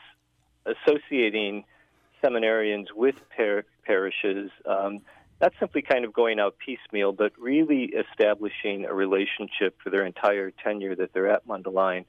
associating 0.67 1.65
seminarians 2.23 2.87
with 2.95 3.17
par- 3.37 3.65
parishes. 3.85 4.51
Um, 4.65 5.01
not 5.43 5.53
simply 5.59 5.83
kind 5.83 6.05
of 6.05 6.13
going 6.13 6.39
out 6.39 6.55
piecemeal, 6.65 7.13
but 7.13 7.33
really 7.37 7.93
establishing 7.93 8.85
a 8.85 8.95
relationship 8.95 9.77
for 9.83 9.91
their 9.91 10.07
entire 10.07 10.53
tenure 10.53 10.95
that 10.95 11.13
they're 11.13 11.29
at 11.29 11.47
Mundelein 11.47 12.05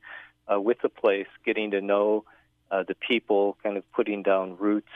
uh, 0.51 0.61
with 0.61 0.77
the 0.83 0.89
place, 0.89 1.27
getting 1.43 1.71
to 1.71 1.81
know 1.81 2.25
uh, 2.69 2.83
the 2.87 2.95
people, 2.95 3.57
kind 3.63 3.75
of 3.75 3.91
putting 3.91 4.21
down 4.21 4.55
roots. 4.57 4.91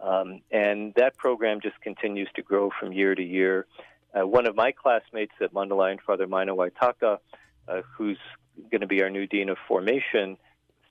Um, 0.00 0.40
and 0.50 0.94
that 0.96 1.16
program 1.18 1.60
just 1.60 1.78
continues 1.82 2.28
to 2.36 2.42
grow 2.42 2.70
from 2.80 2.92
year 2.92 3.14
to 3.14 3.22
year. 3.22 3.66
Uh, 4.14 4.26
one 4.26 4.46
of 4.46 4.56
my 4.56 4.72
classmates 4.72 5.32
at 5.42 5.52
Mundelein, 5.52 5.98
Father 6.00 6.26
Maina 6.26 6.54
Waitaka, 6.54 7.18
uh, 7.68 7.82
who's 7.96 8.18
going 8.70 8.80
to 8.80 8.86
be 8.86 9.02
our 9.02 9.10
new 9.10 9.26
Dean 9.26 9.50
of 9.50 9.58
Formation 9.68 10.38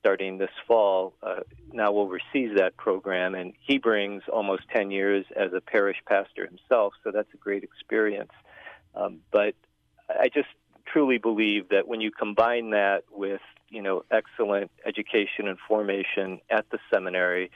starting 0.03 0.37
this 0.37 0.49
fall, 0.67 1.13
uh, 1.23 1.39
now 1.71 1.93
oversees 1.95 2.51
that 2.57 2.75
program, 2.75 3.35
and 3.35 3.53
he 3.65 3.77
brings 3.77 4.21
almost 4.31 4.63
10 4.75 4.91
years 4.91 5.25
as 5.37 5.53
a 5.53 5.61
parish 5.61 5.95
pastor 6.05 6.45
himself, 6.45 6.93
so 7.05 7.11
that's 7.11 7.33
a 7.33 7.37
great 7.37 7.63
experience. 7.63 8.33
Um, 8.95 9.19
but 9.31 9.55
I 10.09 10.27
just 10.27 10.49
truly 10.85 11.19
believe 11.19 11.69
that 11.69 11.87
when 11.87 12.01
you 12.01 12.11
combine 12.11 12.71
that 12.71 13.03
with 13.11 13.39
you 13.69 13.81
know 13.81 14.03
excellent 14.11 14.71
education 14.85 15.47
and 15.47 15.57
formation 15.67 16.41
at 16.49 16.69
the 16.69 16.79
seminary, 16.93 17.49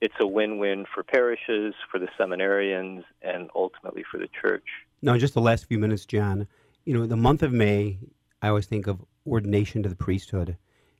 it's 0.00 0.14
a 0.20 0.26
win-win 0.26 0.86
for 0.94 1.02
parishes, 1.02 1.74
for 1.90 1.98
the 1.98 2.08
seminarians, 2.18 3.02
and 3.22 3.50
ultimately 3.56 4.04
for 4.08 4.18
the 4.18 4.28
church. 4.40 4.64
Now, 5.02 5.16
just 5.16 5.34
the 5.34 5.40
last 5.40 5.66
few 5.66 5.80
minutes, 5.80 6.06
John. 6.06 6.46
You 6.84 6.94
know, 6.94 7.06
the 7.06 7.16
month 7.16 7.42
of 7.42 7.52
May, 7.52 7.98
I 8.40 8.48
always 8.48 8.66
think 8.66 8.86
of 8.86 9.04
ordination 9.26 9.82
to 9.82 9.88
the 9.88 9.96
priesthood. 9.96 10.56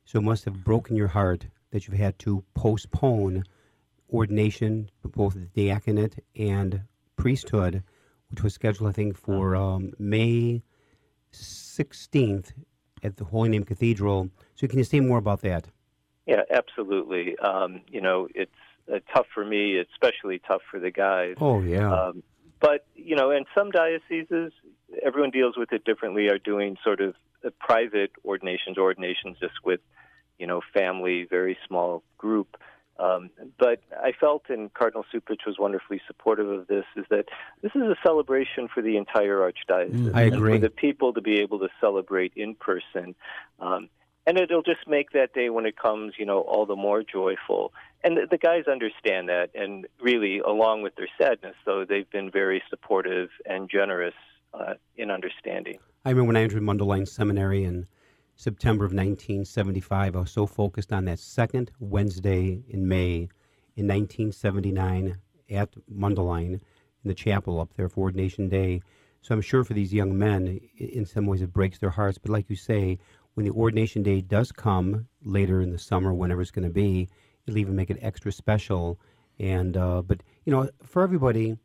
So 0.09 0.17
it 0.17 0.23
must 0.23 0.45
have 0.45 0.63
broken 0.63 0.95
your 0.95 1.09
heart 1.09 1.45
that 1.69 1.87
you've 1.87 1.99
had 1.99 2.17
to 2.17 2.43
postpone 2.55 3.43
ordination, 4.11 4.89
both 5.05 5.35
the 5.35 5.45
diaconate 5.55 6.23
and 6.35 6.81
priesthood, 7.15 7.83
which 8.31 8.41
was 8.41 8.55
scheduled, 8.55 8.89
I 8.89 8.91
think, 8.91 9.15
for 9.15 9.55
um, 9.55 9.93
May 9.99 10.63
16th 11.31 12.53
at 13.03 13.17
the 13.17 13.23
Holy 13.23 13.49
Name 13.49 13.63
Cathedral. 13.63 14.31
So 14.55 14.65
can 14.65 14.79
you 14.79 14.83
say 14.83 14.99
more 14.99 15.19
about 15.19 15.41
that? 15.41 15.67
Yeah, 16.25 16.41
absolutely. 16.49 17.37
Um, 17.37 17.81
you 17.87 18.01
know, 18.01 18.27
it's 18.33 18.51
uh, 18.91 18.97
tough 19.13 19.27
for 19.31 19.45
me, 19.45 19.77
especially 19.77 20.39
tough 20.39 20.61
for 20.71 20.79
the 20.79 20.89
guys. 20.89 21.35
Oh, 21.39 21.61
yeah. 21.61 21.93
Um, 21.93 22.23
but 22.59 22.87
you 22.95 23.15
know, 23.15 23.29
and 23.29 23.45
some 23.53 23.69
dioceses, 23.69 24.53
everyone 25.05 25.29
deals 25.29 25.55
with 25.55 25.71
it 25.71 25.85
differently. 25.85 26.29
Are 26.29 26.39
doing 26.39 26.77
sort 26.83 26.99
of 26.99 27.13
private 27.59 28.11
ordinations, 28.25 28.77
ordinations 28.77 29.37
just 29.39 29.55
with 29.63 29.79
you 30.37 30.47
know 30.47 30.61
family, 30.73 31.27
very 31.29 31.57
small 31.67 32.03
group. 32.17 32.57
Um, 32.99 33.29
but 33.57 33.81
I 33.91 34.11
felt, 34.11 34.43
and 34.49 34.73
Cardinal 34.73 35.05
Cupich 35.13 35.45
was 35.47 35.55
wonderfully 35.57 36.01
supportive 36.05 36.49
of 36.49 36.67
this, 36.67 36.83
is 36.97 37.05
that 37.09 37.25
this 37.61 37.71
is 37.73 37.83
a 37.83 37.95
celebration 38.03 38.67
for 38.73 38.81
the 38.81 38.97
entire 38.97 39.37
archdiocese. 39.37 39.91
Mm, 39.91 40.11
I 40.13 40.23
and 40.23 40.35
agree. 40.35 40.53
for 40.53 40.59
the 40.59 40.69
people 40.69 41.13
to 41.13 41.21
be 41.21 41.39
able 41.39 41.59
to 41.59 41.69
celebrate 41.79 42.33
in 42.35 42.55
person. 42.55 43.15
Um, 43.61 43.89
and 44.27 44.37
it'll 44.37 44.63
just 44.63 44.85
make 44.85 45.11
that 45.11 45.33
day 45.33 45.49
when 45.49 45.65
it 45.65 45.77
comes, 45.77 46.13
you 46.19 46.25
know, 46.25 46.41
all 46.41 46.65
the 46.65 46.75
more 46.75 47.01
joyful. 47.01 47.71
And 48.03 48.17
the, 48.17 48.27
the 48.29 48.37
guys 48.37 48.65
understand 48.69 49.29
that, 49.29 49.49
and 49.55 49.87
really, 50.01 50.39
along 50.39 50.81
with 50.81 50.95
their 50.97 51.07
sadness, 51.19 51.55
though, 51.65 51.85
they've 51.87 52.09
been 52.09 52.29
very 52.29 52.61
supportive 52.69 53.29
and 53.45 53.69
generous 53.69 54.13
uh, 54.53 54.73
in 54.97 55.09
understanding. 55.09 55.79
I 56.05 56.11
remember 56.11 56.27
when 56.27 56.37
I 56.37 56.43
entered 56.43 56.63
Mundelein 56.63 57.05
Seminary 57.05 57.65
in 57.65 57.85
September 58.37 58.85
of 58.85 58.93
1975, 58.93 60.15
I 60.15 60.19
was 60.19 60.31
so 60.31 60.45
focused 60.45 60.93
on 60.93 61.03
that 61.05 61.19
second 61.19 61.71
Wednesday 61.77 62.63
in 62.69 62.87
May 62.87 63.27
in 63.75 63.85
1979 63.85 65.17
at 65.49 65.75
Mundelein 65.93 66.53
in 66.53 66.61
the 67.03 67.13
chapel 67.13 67.59
up 67.59 67.73
there 67.75 67.89
for 67.89 67.99
Ordination 67.99 68.47
Day. 68.47 68.81
So 69.21 69.35
I'm 69.35 69.41
sure 69.41 69.65
for 69.65 69.73
these 69.73 69.93
young 69.93 70.17
men, 70.17 70.61
in 70.77 71.05
some 71.05 71.25
ways 71.25 71.41
it 71.41 71.51
breaks 71.51 71.79
their 71.79 71.89
hearts. 71.89 72.17
But 72.17 72.31
like 72.31 72.49
you 72.49 72.55
say, 72.55 72.97
when 73.33 73.45
the 73.45 73.51
ordination 73.51 74.01
day 74.01 74.21
does 74.21 74.53
come 74.53 75.05
later 75.21 75.59
in 75.59 75.71
the 75.71 75.77
summer, 75.77 76.13
whenever 76.13 76.41
it's 76.41 76.49
going 76.49 76.67
to 76.67 76.73
be, 76.73 77.09
it'll 77.45 77.57
even 77.57 77.75
make 77.75 77.89
it 77.89 77.99
extra 78.01 78.31
special. 78.31 78.97
And 79.37 79.75
uh, 79.75 80.01
but 80.01 80.23
you 80.45 80.53
know, 80.53 80.69
for 80.81 81.03
everybody, 81.03 81.57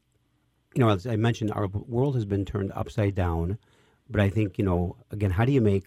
you 0.75 0.81
know, 0.81 0.89
as 0.89 1.07
I 1.07 1.15
mentioned, 1.15 1.53
our 1.53 1.69
world 1.69 2.17
has 2.17 2.25
been 2.25 2.45
turned 2.45 2.73
upside 2.75 3.15
down. 3.15 3.59
But 4.09 4.21
I 4.21 4.29
think, 4.29 4.59
you 4.59 4.65
know, 4.65 4.97
again, 5.11 5.31
how 5.31 5.45
do 5.45 5.53
you 5.53 5.61
make 5.61 5.87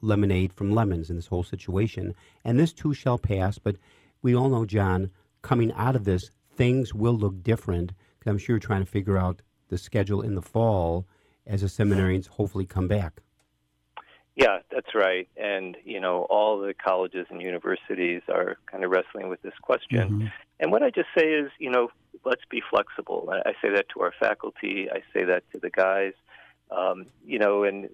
lemonade 0.00 0.52
from 0.52 0.70
lemons 0.70 1.10
in 1.10 1.16
this 1.16 1.26
whole 1.26 1.42
situation? 1.42 2.14
And 2.44 2.58
this 2.58 2.72
too 2.72 2.94
shall 2.94 3.18
pass. 3.18 3.58
But 3.58 3.76
we 4.22 4.34
all 4.34 4.48
know, 4.48 4.64
John, 4.64 5.10
coming 5.42 5.72
out 5.72 5.96
of 5.96 6.04
this, 6.04 6.30
things 6.54 6.94
will 6.94 7.16
look 7.16 7.42
different. 7.42 7.92
I'm 8.26 8.38
sure 8.38 8.54
you're 8.54 8.60
trying 8.60 8.84
to 8.84 8.90
figure 8.90 9.18
out 9.18 9.42
the 9.68 9.78
schedule 9.78 10.20
in 10.20 10.34
the 10.34 10.42
fall 10.42 11.06
as 11.46 11.62
the 11.62 11.66
seminarians 11.68 12.28
hopefully 12.28 12.66
come 12.66 12.86
back. 12.86 13.20
Yeah, 14.36 14.58
that's 14.70 14.94
right. 14.94 15.28
And, 15.36 15.76
you 15.84 16.00
know, 16.00 16.26
all 16.30 16.60
the 16.60 16.72
colleges 16.74 17.26
and 17.30 17.42
universities 17.42 18.22
are 18.28 18.56
kind 18.70 18.84
of 18.84 18.90
wrestling 18.90 19.28
with 19.28 19.42
this 19.42 19.54
question. 19.60 19.98
Mm-hmm. 19.98 20.26
And 20.60 20.70
what 20.70 20.82
I 20.82 20.90
just 20.90 21.08
say 21.18 21.26
is, 21.26 21.50
you 21.58 21.70
know, 21.70 21.88
let's 22.24 22.42
be 22.50 22.62
flexible. 22.70 23.28
I 23.30 23.52
say 23.62 23.70
that 23.74 23.86
to 23.94 24.00
our 24.00 24.12
faculty, 24.18 24.88
I 24.90 25.00
say 25.12 25.24
that 25.24 25.42
to 25.52 25.58
the 25.58 25.70
guys, 25.70 26.12
um, 26.70 27.06
you 27.24 27.38
know, 27.38 27.64
and 27.64 27.88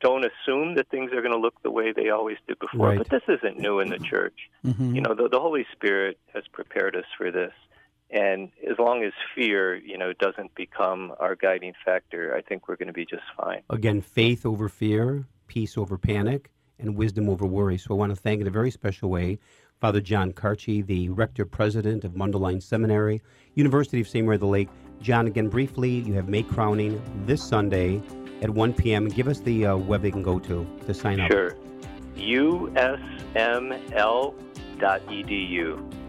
don't 0.00 0.24
assume 0.24 0.76
that 0.76 0.88
things 0.90 1.12
are 1.12 1.20
going 1.22 1.32
to 1.32 1.38
look 1.38 1.60
the 1.62 1.70
way 1.70 1.92
they 1.92 2.10
always 2.10 2.36
did 2.46 2.58
before. 2.58 2.88
Right. 2.88 2.98
But 2.98 3.10
this 3.10 3.22
isn't 3.28 3.58
new 3.58 3.80
in 3.80 3.90
the 3.90 3.98
church. 3.98 4.48
Mhm. 4.64 4.94
You 4.94 5.00
know, 5.00 5.14
the, 5.14 5.28
the 5.28 5.40
Holy 5.40 5.66
Spirit 5.72 6.18
has 6.34 6.44
prepared 6.52 6.94
us 6.96 7.04
for 7.16 7.30
this. 7.30 7.52
And 8.10 8.50
as 8.70 8.78
long 8.78 9.02
as 9.02 9.12
fear, 9.34 9.74
you 9.74 9.96
know, 9.96 10.12
doesn't 10.12 10.54
become 10.54 11.14
our 11.18 11.34
guiding 11.34 11.72
factor, 11.84 12.34
I 12.36 12.42
think 12.42 12.68
we're 12.68 12.76
going 12.76 12.88
to 12.88 12.92
be 12.92 13.06
just 13.06 13.22
fine. 13.36 13.62
Again, 13.70 14.02
faith 14.02 14.44
over 14.44 14.68
fear, 14.68 15.24
peace 15.46 15.78
over 15.78 15.96
panic, 15.96 16.50
and 16.78 16.94
wisdom 16.94 17.28
over 17.28 17.46
worry. 17.46 17.78
So 17.78 17.94
I 17.94 17.96
want 17.96 18.10
to 18.10 18.16
thank 18.16 18.40
in 18.40 18.46
a 18.46 18.50
very 18.50 18.70
special 18.70 19.08
way 19.08 19.38
Father 19.82 20.00
John 20.00 20.32
Kartje, 20.32 20.86
the 20.86 21.08
rector 21.08 21.44
president 21.44 22.04
of 22.04 22.12
Mundelein 22.12 22.62
Seminary, 22.62 23.20
University 23.56 24.00
of 24.00 24.06
St. 24.06 24.24
Mary 24.24 24.36
of 24.36 24.40
the 24.40 24.46
Lake. 24.46 24.68
John, 25.00 25.26
again, 25.26 25.48
briefly, 25.48 25.90
you 25.90 26.14
have 26.14 26.28
May 26.28 26.44
crowning 26.44 27.02
this 27.26 27.42
Sunday 27.42 28.00
at 28.42 28.50
1 28.50 28.74
p.m. 28.74 29.08
Give 29.08 29.26
us 29.26 29.40
the 29.40 29.66
uh, 29.66 29.76
web 29.76 30.02
they 30.02 30.12
can 30.12 30.22
go 30.22 30.38
to 30.38 30.64
to 30.86 30.94
sign 30.94 31.18
up. 31.18 31.32
Sure. 31.32 31.56
usml.edu. 32.14 32.54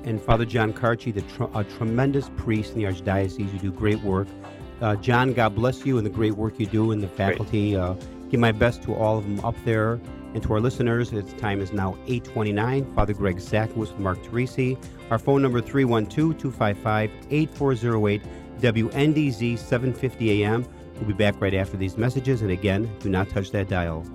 And 0.03 0.21
Father 0.21 0.45
John 0.45 0.71
Kartje, 0.71 1.11
the 1.11 1.23
tr- 1.23 1.45
a 1.55 1.63
tremendous 1.63 2.29
priest 2.37 2.73
in 2.73 2.77
the 2.77 2.83
Archdiocese. 2.83 3.51
You 3.53 3.57
do 3.57 3.71
great 3.71 4.03
work. 4.03 4.27
Uh, 4.81 4.97
John, 4.97 5.33
God 5.33 5.55
bless 5.55 5.83
you 5.83 5.97
and 5.97 6.05
the 6.05 6.11
great 6.11 6.33
work 6.33 6.59
you 6.59 6.67
do 6.67 6.91
in 6.91 6.99
the 6.99 7.07
faculty. 7.07 7.75
Uh, 7.75 7.95
give 8.29 8.39
my 8.39 8.51
best 8.51 8.83
to 8.83 8.93
all 8.93 9.17
of 9.17 9.23
them 9.23 9.43
up 9.43 9.55
there. 9.65 9.99
And 10.33 10.41
to 10.43 10.53
our 10.53 10.59
listeners, 10.59 11.13
its 11.13 11.31
time 11.33 11.61
is 11.61 11.71
now 11.73 11.95
829. 12.07 12.93
Father 12.93 13.13
Greg 13.13 13.37
Sakowicz 13.37 13.75
with 13.75 13.99
Mark 13.99 14.21
Teresi. 14.23 14.77
Our 15.11 15.19
phone 15.19 15.41
number 15.41 15.61
312-255-8408, 15.61 18.21
WNDZ 18.59 19.57
750 19.57 20.43
AM. 20.43 20.65
We'll 20.95 21.05
be 21.05 21.13
back 21.13 21.39
right 21.39 21.53
after 21.53 21.77
these 21.77 21.97
messages. 21.97 22.41
And 22.41 22.51
again, 22.51 22.93
do 22.99 23.07
not 23.09 23.29
touch 23.29 23.51
that 23.51 23.69
dial. 23.69 24.05